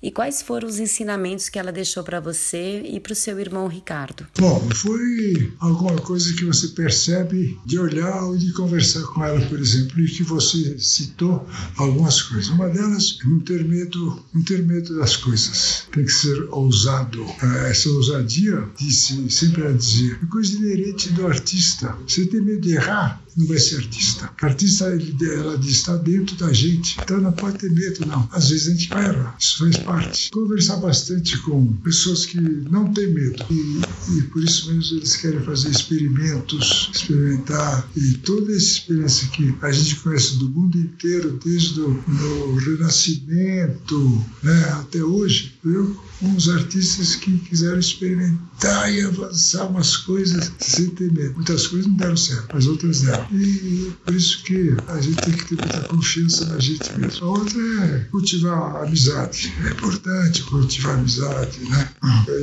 E 0.01 0.11
quais 0.11 0.41
foram 0.41 0.67
os 0.67 0.79
ensinamentos 0.79 1.47
que 1.47 1.59
ela 1.59 1.71
deixou 1.71 2.03
para 2.03 2.19
você 2.19 2.81
e 2.81 2.99
para 2.99 3.13
o 3.13 3.15
seu 3.15 3.39
irmão 3.39 3.67
Ricardo? 3.67 4.25
Bom, 4.39 4.67
foi 4.73 5.53
alguma 5.59 5.95
coisa 5.97 6.33
que 6.33 6.43
você 6.45 6.69
percebe 6.69 7.59
de 7.65 7.77
olhar 7.77 8.23
ou 8.23 8.35
de 8.35 8.51
conversar 8.53 9.03
com 9.03 9.23
ela, 9.23 9.39
por 9.47 9.59
exemplo, 9.59 9.99
e 9.99 10.07
que 10.07 10.23
você 10.23 10.77
citou 10.79 11.47
algumas 11.77 12.21
coisas. 12.21 12.49
Uma 12.49 12.69
delas, 12.69 13.19
não 13.23 13.39
ter 13.39 13.63
medo, 13.63 14.23
não 14.33 14.43
ter 14.43 14.63
medo 14.63 14.97
das 14.97 15.15
coisas. 15.15 15.85
Tem 15.91 16.03
que 16.03 16.11
ser 16.11 16.47
ousado. 16.49 17.25
Ah, 17.41 17.67
essa 17.67 17.89
ousadia, 17.89 18.67
disse, 18.77 19.29
sempre 19.29 19.61
ela 19.61 19.73
dizia, 19.73 20.19
é 20.21 20.25
coisa 20.25 20.55
inerente 20.55 21.09
do 21.09 21.27
artista. 21.27 21.95
Você 22.07 22.25
tem 22.25 22.41
medo 22.41 22.61
de 22.61 22.73
errar, 22.73 23.21
não 23.35 23.47
vai 23.47 23.59
ser 23.59 23.77
artista. 23.77 24.29
Artista, 24.41 24.87
ele, 24.87 25.15
ela 25.33 25.55
está 25.63 25.95
dentro 25.95 26.35
da 26.35 26.51
gente. 26.51 26.97
Então 27.01 27.19
não 27.19 27.31
pode 27.31 27.59
ter 27.59 27.71
medo, 27.71 28.05
não. 28.05 28.27
Às 28.31 28.49
vezes 28.49 28.67
a 28.67 28.71
gente 28.71 28.93
erra. 28.93 29.35
Isso 29.39 29.60
faz 29.61 29.77
parte. 29.77 30.31
Conversar 30.31 30.77
bastante 30.77 31.37
com 31.39 31.73
pessoas 31.77 32.25
que 32.25 32.39
não 32.39 32.91
têm 32.93 33.13
medo. 33.13 33.45
E, 33.49 34.17
e 34.17 34.21
por 34.23 34.43
isso 34.43 34.73
mesmo 34.73 34.97
eles 34.97 35.15
querem 35.15 35.41
fazer 35.41 35.69
experimentos, 35.69 36.89
experimentar. 36.93 37.89
E 37.95 38.13
toda 38.15 38.51
essa 38.51 38.65
experiência 38.65 39.27
que 39.29 39.55
a 39.61 39.71
gente 39.71 39.95
conhece 39.97 40.37
do 40.37 40.49
mundo 40.49 40.77
inteiro, 40.77 41.39
desde 41.43 41.79
o 41.81 42.55
Renascimento 42.55 44.25
né, 44.43 44.63
até 44.79 45.03
hoje, 45.03 45.53
viu? 45.63 45.95
uns 46.21 46.49
artistas 46.49 47.15
que 47.15 47.37
quiseram 47.39 47.79
experimentar 47.79 48.93
e 48.93 49.01
avançar 49.01 49.65
umas 49.65 49.97
coisas 49.97 50.51
sem 50.59 50.89
ter 50.91 51.11
medo. 51.11 51.35
Muitas 51.35 51.67
coisas 51.67 51.87
não 51.87 51.95
deram 51.95 52.17
certo, 52.17 52.47
mas 52.53 52.67
outras 52.67 53.01
deram. 53.01 53.27
E 53.31 53.91
por 54.05 54.13
isso 54.13 54.43
que 54.43 54.75
a 54.87 55.01
gente 55.01 55.21
tem 55.21 55.33
que 55.33 55.45
ter 55.47 55.55
muita 55.55 55.87
confiança 55.87 56.45
na 56.45 56.59
gente 56.59 56.99
mesmo. 56.99 57.25
A 57.25 57.29
outra 57.29 57.59
é 57.85 57.99
cultivar 58.11 58.75
a 58.75 58.83
amizade. 58.83 59.50
É 59.65 59.71
importante 59.71 60.43
cultivar 60.43 60.95
amizade, 60.95 61.59
né? 61.67 61.89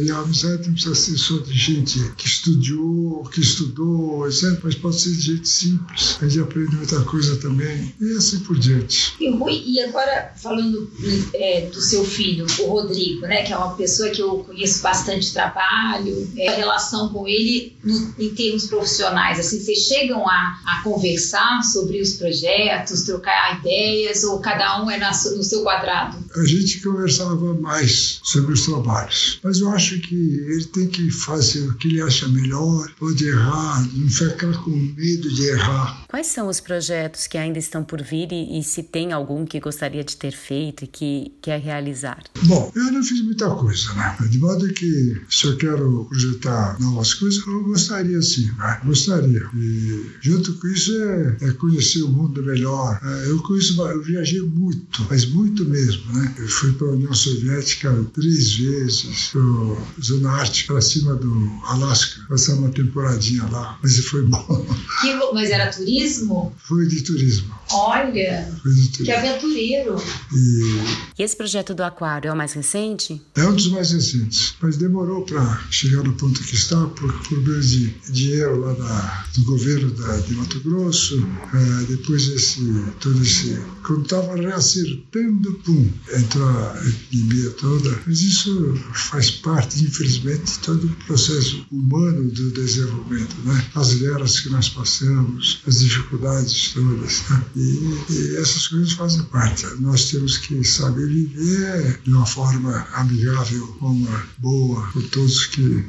E 0.05 0.11
a 0.11 0.19
amizade 0.19 0.67
não 0.67 0.75
precisa 0.75 0.95
ser 0.95 1.17
só 1.17 1.39
de 1.39 1.57
gente 1.57 2.13
que 2.17 2.27
estudou, 2.27 3.23
que 3.33 3.41
estudou, 3.41 4.27
etc. 4.27 4.59
Mas 4.63 4.75
pode 4.75 5.01
ser 5.01 5.11
de 5.11 5.21
gente 5.21 5.49
simples. 5.49 6.19
A 6.21 6.29
gente 6.29 6.43
aprende 6.43 6.75
muita 6.75 7.01
coisa 7.03 7.37
também. 7.37 7.95
E 8.01 8.17
assim 8.17 8.41
por 8.41 8.59
diante. 8.59 9.15
E, 9.21 9.31
Rui, 9.31 9.63
e 9.65 9.81
agora 9.81 10.33
falando 10.37 10.91
é, 11.35 11.67
do 11.73 11.81
seu 11.81 12.05
filho, 12.05 12.47
o 12.59 12.67
Rodrigo, 12.67 13.23
né? 13.23 13.43
Que 13.45 13.53
é 13.53 13.57
uma 13.57 13.69
uma 13.69 13.77
pessoa 13.77 14.11
que 14.11 14.21
eu 14.21 14.39
conheço 14.39 14.83
bastante 14.83 15.33
trabalho, 15.33 16.29
é, 16.37 16.49
a 16.49 16.57
relação 16.57 17.09
com 17.11 17.29
ele 17.29 17.77
no, 17.85 18.15
em 18.19 18.31
termos 18.35 18.67
profissionais, 18.67 19.39
assim, 19.39 19.61
vocês 19.61 19.79
chegam 19.79 20.27
a, 20.29 20.61
a 20.65 20.83
conversar 20.83 21.63
sobre 21.63 22.01
os 22.01 22.15
projetos, 22.15 23.03
trocar 23.03 23.59
ideias, 23.59 24.25
ou 24.25 24.41
cada 24.41 24.83
um 24.83 24.91
é 24.91 24.99
na, 24.99 25.11
no 25.11 25.43
seu 25.43 25.63
quadrado? 25.63 26.19
A 26.35 26.45
gente 26.45 26.81
conversava 26.99 27.55
mais 27.55 28.21
sobre 28.25 28.53
os 28.55 28.67
trabalhos, 28.67 29.39
mas 29.45 29.61
eu 29.61 29.71
acho 29.71 30.01
que 30.01 30.15
ele 30.15 30.65
tem 30.65 30.89
que 30.89 31.11
fazer 31.11 31.69
o 31.69 31.75
que 31.75 31.87
ele 31.87 32.03
acha 32.03 32.27
melhor, 32.29 32.91
pode 32.99 33.25
errar, 33.25 33.87
não 33.95 34.09
ficar 34.09 34.53
com 34.65 34.71
medo 34.71 35.33
de 35.33 35.45
errar. 35.45 36.05
Quais 36.09 36.27
são 36.27 36.49
os 36.49 36.59
projetos 36.59 37.27
que 37.29 37.39
ainda 37.39 37.59
estão 37.59 37.85
por 37.85 38.03
vir 38.03 38.33
e, 38.33 38.59
e 38.59 38.65
se 38.65 38.83
tem 38.83 39.13
algum 39.13 39.47
que 39.47 39.61
gostaria 39.61 40.03
de 40.03 40.17
ter 40.17 40.33
feito 40.33 40.85
e 40.85 40.87
que 40.89 41.33
quer 41.41 41.61
realizar? 41.61 42.25
Bom, 42.45 42.73
eu 42.75 42.91
não 42.91 43.03
fiz 43.03 43.23
muita 43.23 43.49
coisa, 43.51 43.93
né? 43.95 44.17
De 44.29 44.39
modo 44.39 44.67
que 44.73 45.21
se 45.31 45.47
eu 45.47 45.57
quero 45.57 46.07
projetar 46.07 46.81
novas 46.81 47.15
coisas, 47.15 47.47
eu 47.47 47.63
gostaria 47.63 48.21
sim, 48.23 48.51
né? 48.59 48.81
Gostaria. 48.85 49.47
E 49.55 50.07
junto 50.21 50.55
com 50.55 50.67
isso 50.69 50.97
é, 51.01 51.37
é 51.43 51.51
conhecer 51.53 52.03
o 52.03 52.09
mundo 52.09 52.43
melhor. 52.43 52.99
É, 53.03 53.31
eu 53.31 53.41
conheço, 53.43 53.81
eu 53.81 54.03
viajei 54.03 54.41
muito, 54.41 55.07
mas 55.09 55.27
muito 55.27 55.65
mesmo, 55.65 56.13
né? 56.13 56.35
Eu 56.39 56.49
fui 56.49 56.73
para 56.73 56.88
a 56.89 56.93
União 56.93 57.15
Soviética 57.15 58.07
três 58.13 58.55
vezes, 58.55 59.29
para 59.29 60.03
Zona 60.03 60.31
Ártica, 60.31 60.73
para 60.75 60.83
cima 60.83 61.15
do 61.15 61.51
Alasca, 61.65 62.23
passar 62.29 62.55
uma 62.55 62.71
temporadinha 62.71 63.45
lá, 63.51 63.79
mas 63.83 63.99
foi 63.99 64.23
bom. 64.23 64.67
Que, 65.01 65.15
mas 65.33 65.51
era 65.51 65.71
turismo? 65.71 66.55
Foi 66.59 66.87
de 66.87 67.03
turismo. 67.03 67.58
Olha, 67.71 68.51
que 68.97 69.11
aventureiro. 69.11 69.97
E 70.33 71.19
E 71.19 71.23
esse 71.23 71.37
projeto 71.37 71.75
do 71.75 71.83
aquário 71.83 72.29
é 72.29 72.33
o 72.33 72.37
mais 72.37 72.53
recente? 72.53 73.21
É 73.35 73.45
um 73.45 73.55
dos 73.55 73.69
mais 73.69 73.91
recentes, 73.91 74.55
mas 74.61 74.77
demorou 74.77 75.25
para 75.25 75.61
chegar 75.71 76.03
no 76.03 76.13
ponto 76.13 76.43
que 76.43 76.55
está 76.55 76.87
por 76.87 77.13
problemas 77.23 77.71
de 77.71 77.89
dinheiro 78.11 78.61
lá 78.61 78.73
da, 78.73 79.25
do 79.35 79.45
governo 79.45 79.91
da, 79.91 80.17
de 80.19 80.35
Mato 80.35 80.61
Grosso. 80.61 81.27
É, 81.55 81.85
depois 81.87 82.29
esse 82.29 82.63
todo 83.01 83.21
esse 83.23 83.59
quando 83.89 84.03
estava 84.03 84.37
reacertando, 84.37 85.55
pum, 85.65 85.91
entrou 86.15 86.47
a 86.47 86.83
epidemia 86.87 87.51
toda. 87.53 87.99
Mas 88.07 88.21
isso 88.21 88.75
faz 88.93 89.31
parte, 89.31 89.83
infelizmente, 89.83 90.45
de 90.45 90.59
todo 90.59 90.87
o 90.87 90.97
processo 91.07 91.67
humano 91.73 92.31
do 92.31 92.51
desenvolvimento, 92.51 93.35
né? 93.45 93.67
As 93.75 93.95
guerras 93.95 94.41
que 94.41 94.51
nós 94.51 94.69
passamos, 94.69 95.63
as 95.67 95.81
dificuldades 95.81 96.73
todas, 96.75 97.23
né? 97.31 97.45
E, 97.59 98.13
e 98.13 98.37
essas 98.37 98.69
coisas 98.69 98.93
fazem 98.93 99.23
parte. 99.25 99.67
Nós 99.81 100.11
temos 100.11 100.39
que 100.39 100.63
saber 100.63 101.07
viver 101.09 102.01
de 102.05 102.11
uma 102.11 102.25
forma 102.25 102.87
amigável, 102.95 103.77
uma 103.81 104.27
boa, 104.39 104.87
com 104.93 105.01
todos 105.03 105.47
que 105.47 105.85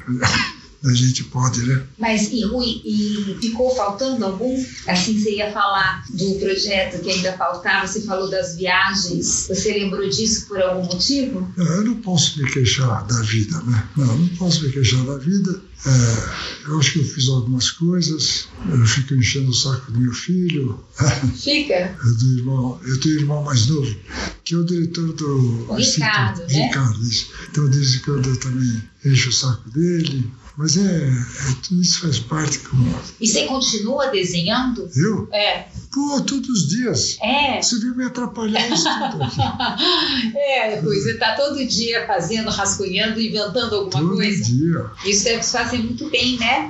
a 0.84 0.94
gente 0.94 1.26
pode, 1.26 1.62
né? 1.66 1.84
Mas 1.98 2.32
e 2.32 2.44
Rui, 2.46 2.82
e 2.86 3.38
ficou 3.42 3.76
faltando 3.76 4.24
algum? 4.26 4.64
Assim, 4.88 5.20
você 5.20 5.36
ia 5.36 5.52
falar 5.52 6.06
do 6.10 6.36
projeto 6.36 7.02
que 7.02 7.12
ainda 7.12 7.34
faltava, 7.34 7.86
você 7.86 8.02
falou 8.02 8.30
das 8.30 8.56
viagens. 8.56 9.48
Você 9.50 9.74
lembrou 9.74 10.08
disso 10.10 10.48
por 10.48 10.62
algum 10.62 10.86
motivo? 10.86 11.52
Não, 11.58 11.66
Eu 11.66 11.84
não 11.84 11.96
posso 11.96 12.42
me 12.42 12.50
queixar 12.52 13.06
da 13.08 13.22
vida, 13.22 13.62
né? 13.64 13.90
Não, 13.98 14.18
não 14.18 14.28
posso 14.30 14.64
me 14.64 14.72
queixar 14.72 15.04
da 15.06 15.18
vida. 15.18 15.62
É, 15.86 16.68
eu 16.68 16.78
acho 16.80 16.92
que 16.94 17.00
eu 17.00 17.06
fiz 17.06 17.30
algumas 17.30 17.72
coisas, 17.72 18.50
eu 18.70 18.86
fico 18.86 19.16
enchendo 19.16 19.50
o 19.50 19.54
saco 19.54 19.92
do 19.94 20.00
meu 20.00 20.12
filho, 20.12 20.78
Fica. 21.42 21.98
do 22.20 22.38
irmão, 22.38 22.80
eu 22.86 23.00
tenho 23.00 23.16
um 23.16 23.20
irmão 23.20 23.44
mais 23.44 23.68
novo, 23.68 23.96
que 24.44 24.56
é 24.56 24.58
o 24.58 24.66
diretor 24.66 25.14
do 25.14 25.66
O 25.70 25.76
Ricardo, 25.76 26.42
Instituto. 26.42 26.54
né? 26.54 26.68
Ricardo, 26.68 27.02
isso. 27.04 27.28
Então, 27.50 27.70
de 27.70 27.78
vez 27.78 27.96
em 27.96 28.00
quando 28.00 28.28
eu 28.30 28.38
também 28.42 28.84
encho 29.06 29.30
o 29.30 29.34
saco 29.34 29.70
dele. 29.72 30.30
Mas 30.60 30.76
é, 30.76 30.82
é 30.82 31.56
tudo 31.66 31.82
isso 31.82 32.02
faz 32.02 32.20
parte 32.20 32.60
como 32.60 32.94
E 33.18 33.26
você 33.26 33.46
continua 33.46 34.08
desenhando? 34.08 34.90
eu. 34.94 35.26
É. 35.32 35.68
Pô, 35.90 36.20
todos 36.20 36.50
os 36.50 36.68
dias. 36.68 37.18
É. 37.22 37.62
Você 37.62 37.80
viu 37.80 37.96
me 37.96 38.04
atrapalhar 38.04 38.70
isso 38.70 38.84
tudo 38.84 39.24
aqui. 39.24 39.40
É, 40.36 40.78
Rui, 40.82 41.00
você 41.00 41.14
tá 41.14 41.34
todo 41.38 41.66
dia 41.66 42.06
fazendo, 42.06 42.50
rascunhando, 42.50 43.22
inventando 43.22 43.74
alguma 43.74 43.90
Todo 44.02 44.16
coisa. 44.18 44.44
dia. 44.44 44.86
Isso 45.06 45.24
deve 45.24 45.44
se 45.44 45.54
fazer 45.54 45.78
muito 45.78 46.10
bem, 46.10 46.38
né? 46.38 46.70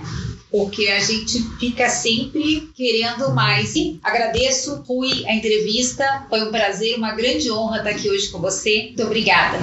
Porque 0.52 0.88
a 0.88 1.00
gente 1.00 1.42
fica 1.60 1.90
sempre 1.90 2.70
querendo 2.76 3.34
mais. 3.34 3.76
E 3.76 4.00
agradeço, 4.04 4.84
Rui, 4.88 5.26
a 5.26 5.34
entrevista. 5.34 6.28
Foi 6.30 6.44
um 6.44 6.52
prazer, 6.52 6.96
uma 6.96 7.16
grande 7.16 7.52
honra 7.52 7.78
estar 7.78 7.90
aqui 7.90 8.08
hoje 8.08 8.30
com 8.30 8.40
você. 8.40 8.84
Muito 8.90 9.02
obrigada. 9.02 9.58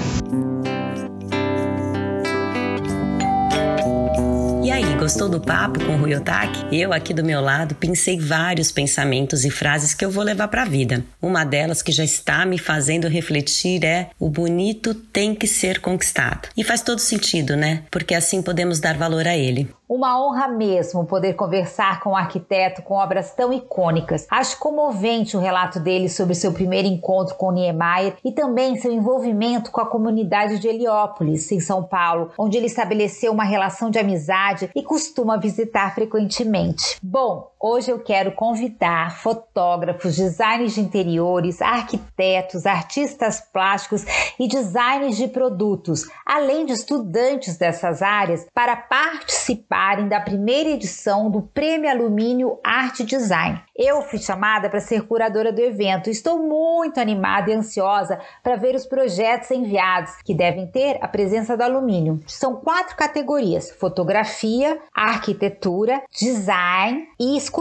Gostou 5.07 5.29
do 5.29 5.40
papo 5.40 5.79
com 5.85 5.97
Rui 5.97 6.16
Otaki? 6.16 6.66
Eu 6.77 6.92
aqui 6.92 7.14
do 7.14 7.23
meu 7.23 7.40
lado 7.40 7.77
pensei 7.77 8.19
vários 8.19 8.73
pensamentos 8.73 9.45
e 9.45 9.51
frases 9.51 9.95
que 9.95 10.05
eu 10.05 10.11
vou 10.11 10.25
levar 10.25 10.49
para 10.49 10.62
a 10.62 10.64
vida. 10.64 11.05
Uma 11.23 11.45
delas 11.45 11.81
que 11.81 11.92
já 11.92 12.03
está 12.03 12.45
me 12.45 12.59
fazendo 12.59 13.07
refletir 13.07 13.85
é: 13.85 14.11
o 14.19 14.29
bonito 14.29 14.92
tem 14.95 15.33
que 15.33 15.47
ser 15.47 15.79
conquistado. 15.79 16.49
E 16.57 16.64
faz 16.64 16.83
todo 16.83 16.99
sentido, 16.99 17.55
né? 17.55 17.85
Porque 17.88 18.16
assim 18.16 18.42
podemos 18.42 18.81
dar 18.81 18.97
valor 18.97 19.29
a 19.29 19.37
ele. 19.37 19.69
Uma 19.88 20.20
honra 20.20 20.49
mesmo 20.49 21.07
poder 21.07 21.35
conversar 21.35 22.01
com 22.01 22.11
um 22.11 22.16
arquiteto 22.16 22.83
com 22.83 22.94
obras 22.94 23.33
tão 23.35 23.53
icônicas. 23.53 24.27
Acho 24.29 24.59
comovente 24.59 25.37
o 25.37 25.40
relato 25.40 25.79
dele 25.79 26.09
sobre 26.09 26.35
seu 26.35 26.53
primeiro 26.53 26.88
encontro 26.88 27.37
com 27.37 27.53
Niemeyer 27.53 28.16
e 28.25 28.33
também 28.33 28.75
seu 28.75 28.92
envolvimento 28.92 29.70
com 29.70 29.81
a 29.81 29.87
comunidade 29.87 30.59
de 30.59 30.66
Heliópolis, 30.66 31.53
em 31.53 31.61
São 31.61 31.85
Paulo, 31.85 32.33
onde 32.37 32.57
ele 32.57 32.66
estabeleceu 32.66 33.33
uma 33.33 33.44
relação 33.44 33.88
de 33.88 33.99
amizade 34.01 34.68
e 34.75 34.83
costuma 34.83 35.37
visitar 35.37 35.94
frequentemente. 35.94 36.99
Bom, 37.01 37.53
hoje 37.66 37.90
eu 37.90 37.98
quero 37.98 38.31
convidar 38.33 39.18
fotógrafos, 39.18 40.16
designers 40.16 40.74
de 40.74 40.81
interiores, 40.81 41.61
arquitetos, 41.61 42.64
artistas 42.64 43.40
plásticos 43.52 44.05
e 44.38 44.46
designers 44.46 45.16
de 45.16 45.26
produtos, 45.26 46.09
além 46.24 46.64
de 46.64 46.72
estudantes 46.72 47.57
dessas 47.57 48.02
áreas, 48.02 48.46
para 48.55 48.76
participarem 48.76 50.07
da 50.07 50.20
primeira 50.20 50.70
edição 50.70 51.29
do 51.29 51.42
Prêmio 51.42 51.90
Alumínio 51.90 52.59
Arte 52.62 53.02
Design. 53.02 53.61
Eu 53.74 54.00
fui 54.02 54.18
chamada 54.18 54.70
para 54.70 54.81
ser 54.81 55.02
curadora 55.02 55.52
do 55.52 55.61
evento 55.61 56.09
estou 56.09 56.38
muito 56.38 56.98
animada 56.98 57.50
e 57.50 57.55
ansiosa 57.55 58.18
para 58.42 58.57
ver 58.57 58.74
os 58.74 58.87
projetos 58.87 59.50
enviados, 59.50 60.12
que 60.24 60.33
devem 60.33 60.66
ter 60.66 60.98
a 61.02 61.09
presença 61.09 61.57
do 61.57 61.62
alumínio. 61.62 62.22
São 62.26 62.57
quatro 62.57 62.96
categorias: 62.96 63.70
fotografia, 63.72 64.79
arquitetura, 64.94 66.02
design 66.16 67.07
e 67.18 67.37
escultura. 67.37 67.56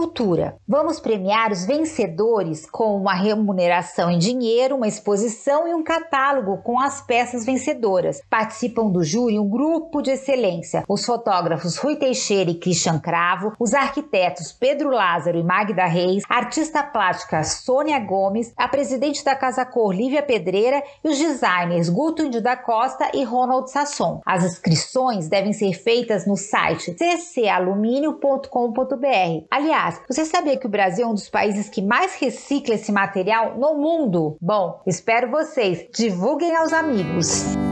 Vamos 0.68 1.00
premiar 1.00 1.54
os 1.54 1.64
vencedores 1.64 2.70
com 2.70 2.98
uma 2.98 3.14
remuneração 3.14 4.12
em 4.12 4.18
dinheiro, 4.18 4.76
uma 4.76 4.90
exposição 4.90 5.66
e 5.66 5.74
um 5.74 5.82
catálogo 5.82 6.58
com 6.64 6.78
as 6.78 7.00
peças 7.00 7.46
vencedoras. 7.46 8.20
Participam 8.30 8.90
do 8.90 9.06
júri 9.06 9.40
um 9.40 9.48
grupo 9.48 10.02
de 10.02 10.12
excelência: 10.12 10.84
os 10.90 11.06
fotógrafos 11.06 11.78
Rui 11.78 11.96
Teixeira 11.96 12.52
e 12.52 12.60
Christian 12.60 13.00
Cravo, 13.00 13.54
os 13.58 13.74
arquitetos 13.74 14.52
Pedro 14.52 14.90
Lázaro 14.90 15.38
e 15.38 15.44
Magda 15.44 15.86
Reis, 15.86 16.24
a 16.28 16.40
artista 16.40 16.84
plástica 16.84 17.42
Sônia 17.46 17.98
Gomes, 17.98 18.52
a 18.58 18.68
presidente 18.68 19.24
da 19.24 19.34
Casa 19.34 19.66
Cor 19.66 19.94
Lívia 19.94 20.22
Pedreira 20.22 20.84
e 21.06 21.08
os 21.08 21.18
designers 21.18 21.88
Guto 21.88 22.22
Índio 22.22 22.42
da 22.42 22.58
Costa 22.58 23.12
e 23.14 23.24
Ronald 23.24 23.72
Sasson. 23.72 24.20
As 24.26 24.44
inscrições 24.44 25.30
devem 25.30 25.54
ser 25.54 25.72
feitas 25.72 26.28
no 26.28 26.36
site 26.36 26.94
ccalumínio.com.br. 26.94 29.46
Aliás, 29.50 29.75
você 30.08 30.26
sabia 30.26 30.58
que 30.58 30.66
o 30.66 30.70
Brasil 30.70 31.06
é 31.06 31.10
um 31.10 31.14
dos 31.14 31.30
países 31.30 31.70
que 31.70 31.82
mais 31.82 32.16
recicla 32.16 32.76
esse 32.76 32.92
material 32.92 33.58
no 33.58 33.76
mundo? 33.76 34.38
Bom, 34.42 34.82
espero 34.88 35.30
vocês. 35.30 35.88
Divulguem 35.94 36.56
aos 36.56 36.72
amigos. 36.72 37.65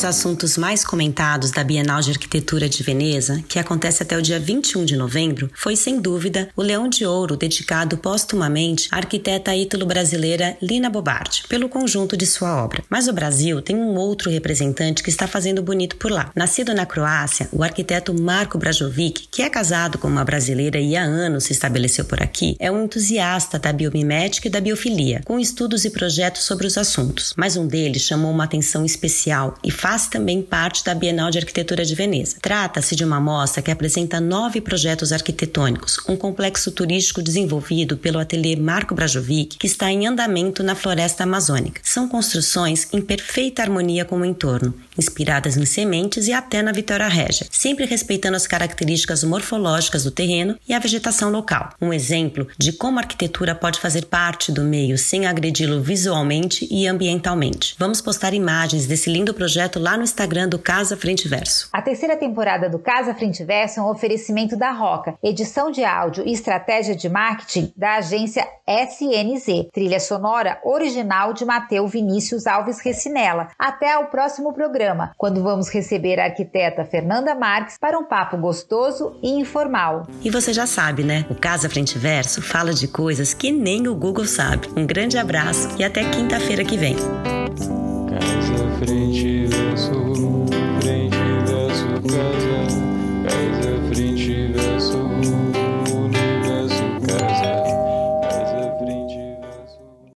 Dos 0.00 0.04
assuntos 0.06 0.56
mais 0.56 0.82
comentados 0.82 1.50
da 1.50 1.62
Bienal 1.62 2.00
de 2.00 2.10
Arquitetura 2.10 2.70
de 2.70 2.82
Veneza, 2.82 3.44
que 3.46 3.58
acontece 3.58 4.02
até 4.02 4.16
o 4.16 4.22
dia 4.22 4.40
21 4.40 4.86
de 4.86 4.96
novembro, 4.96 5.50
foi 5.54 5.76
sem 5.76 6.00
dúvida 6.00 6.48
o 6.56 6.62
Leão 6.62 6.88
de 6.88 7.04
Ouro 7.04 7.36
dedicado 7.36 7.98
póstumamente 7.98 8.88
à 8.90 8.96
arquiteta 8.96 9.54
ítalo-brasileira 9.54 10.56
Lina 10.62 10.88
Bobardi, 10.88 11.42
pelo 11.50 11.68
conjunto 11.68 12.16
de 12.16 12.24
sua 12.24 12.64
obra. 12.64 12.82
Mas 12.88 13.08
o 13.08 13.12
Brasil 13.12 13.60
tem 13.60 13.76
um 13.76 13.94
outro 13.96 14.30
representante 14.30 15.02
que 15.02 15.10
está 15.10 15.26
fazendo 15.26 15.62
bonito 15.62 15.96
por 15.96 16.10
lá. 16.10 16.30
Nascido 16.34 16.72
na 16.72 16.86
Croácia, 16.86 17.50
o 17.52 17.62
arquiteto 17.62 18.18
Marco 18.18 18.56
Brajovic, 18.56 19.28
que 19.30 19.42
é 19.42 19.50
casado 19.50 19.98
com 19.98 20.08
uma 20.08 20.24
brasileira 20.24 20.80
e 20.80 20.96
há 20.96 21.02
anos 21.02 21.44
se 21.44 21.52
estabeleceu 21.52 22.06
por 22.06 22.22
aqui, 22.22 22.56
é 22.58 22.72
um 22.72 22.84
entusiasta 22.84 23.58
da 23.58 23.70
biomimética 23.70 24.48
e 24.48 24.50
da 24.50 24.62
biofilia, 24.62 25.20
com 25.26 25.38
estudos 25.38 25.84
e 25.84 25.90
projetos 25.90 26.44
sobre 26.44 26.66
os 26.66 26.78
assuntos. 26.78 27.34
Mas 27.36 27.58
um 27.58 27.66
deles 27.66 28.00
chamou 28.00 28.30
uma 28.30 28.44
atenção 28.44 28.82
especial 28.82 29.58
e 29.62 29.70
faz 29.70 29.89
faz 29.90 30.06
também 30.06 30.40
parte 30.40 30.84
da 30.84 30.94
Bienal 30.94 31.32
de 31.32 31.38
Arquitetura 31.38 31.84
de 31.84 31.96
Veneza. 31.96 32.36
Trata-se 32.40 32.94
de 32.94 33.02
uma 33.02 33.18
mostra 33.18 33.60
que 33.60 33.72
apresenta 33.72 34.20
nove 34.20 34.60
projetos 34.60 35.10
arquitetônicos, 35.10 35.98
um 36.08 36.16
complexo 36.16 36.70
turístico 36.70 37.20
desenvolvido 37.20 37.96
pelo 37.96 38.20
ateliê 38.20 38.54
Marco 38.54 38.94
Brajovic, 38.94 39.58
que 39.58 39.66
está 39.66 39.90
em 39.90 40.06
andamento 40.06 40.62
na 40.62 40.76
floresta 40.76 41.24
amazônica. 41.24 41.80
São 41.82 42.08
construções 42.08 42.86
em 42.92 43.00
perfeita 43.00 43.62
harmonia 43.62 44.04
com 44.04 44.20
o 44.20 44.24
entorno, 44.24 44.72
inspiradas 44.96 45.56
em 45.56 45.66
sementes 45.66 46.28
e 46.28 46.32
até 46.32 46.62
na 46.62 46.70
Vitória 46.70 47.08
Régia, 47.08 47.48
sempre 47.50 47.84
respeitando 47.84 48.36
as 48.36 48.46
características 48.46 49.24
morfológicas 49.24 50.04
do 50.04 50.12
terreno 50.12 50.56
e 50.68 50.72
a 50.72 50.78
vegetação 50.78 51.32
local. 51.32 51.70
Um 51.82 51.92
exemplo 51.92 52.46
de 52.56 52.72
como 52.72 53.00
a 53.00 53.02
arquitetura 53.02 53.56
pode 53.56 53.80
fazer 53.80 54.04
parte 54.04 54.52
do 54.52 54.62
meio 54.62 54.96
sem 54.96 55.26
agredi-lo 55.26 55.82
visualmente 55.82 56.68
e 56.70 56.86
ambientalmente. 56.86 57.74
Vamos 57.76 58.00
postar 58.00 58.34
imagens 58.34 58.86
desse 58.86 59.10
lindo 59.10 59.34
projeto 59.34 59.69
lá 59.78 59.96
no 59.96 60.02
Instagram 60.02 60.48
do 60.48 60.58
Casa 60.58 60.96
Frente 60.96 61.28
Verso. 61.28 61.68
A 61.72 61.82
terceira 61.82 62.16
temporada 62.16 62.68
do 62.68 62.78
Casa 62.78 63.14
Frente 63.14 63.44
Verso 63.44 63.80
é 63.80 63.82
um 63.82 63.90
oferecimento 63.90 64.56
da 64.56 64.72
Roca, 64.72 65.14
edição 65.22 65.70
de 65.70 65.84
áudio 65.84 66.26
e 66.26 66.32
estratégia 66.32 66.96
de 66.96 67.08
marketing 67.08 67.72
da 67.76 67.96
agência 67.96 68.46
SNZ, 68.66 69.68
trilha 69.72 70.00
sonora 70.00 70.58
original 70.64 71.32
de 71.32 71.44
Mateu 71.44 71.86
Vinícius 71.86 72.46
Alves 72.46 72.80
Recinella. 72.80 73.48
Até 73.58 73.98
o 73.98 74.06
próximo 74.06 74.52
programa, 74.52 75.12
quando 75.16 75.42
vamos 75.42 75.68
receber 75.68 76.18
a 76.18 76.24
arquiteta 76.24 76.84
Fernanda 76.84 77.34
Marques 77.34 77.76
para 77.78 77.98
um 77.98 78.04
papo 78.04 78.36
gostoso 78.36 79.18
e 79.22 79.30
informal. 79.30 80.06
E 80.22 80.30
você 80.30 80.52
já 80.52 80.66
sabe, 80.66 81.02
né? 81.02 81.26
O 81.28 81.34
Casa 81.34 81.68
Frente 81.68 81.98
Verso 81.98 82.40
fala 82.40 82.72
de 82.72 82.88
coisas 82.88 83.34
que 83.34 83.50
nem 83.50 83.88
o 83.88 83.94
Google 83.94 84.24
sabe. 84.26 84.68
Um 84.76 84.86
grande 84.86 85.18
abraço 85.18 85.68
e 85.78 85.84
até 85.84 86.04
quinta-feira 86.04 86.64
que 86.64 86.76
vem. 86.76 86.96
Casa 86.96 88.68
frente 88.78 89.39
so 89.50 90.09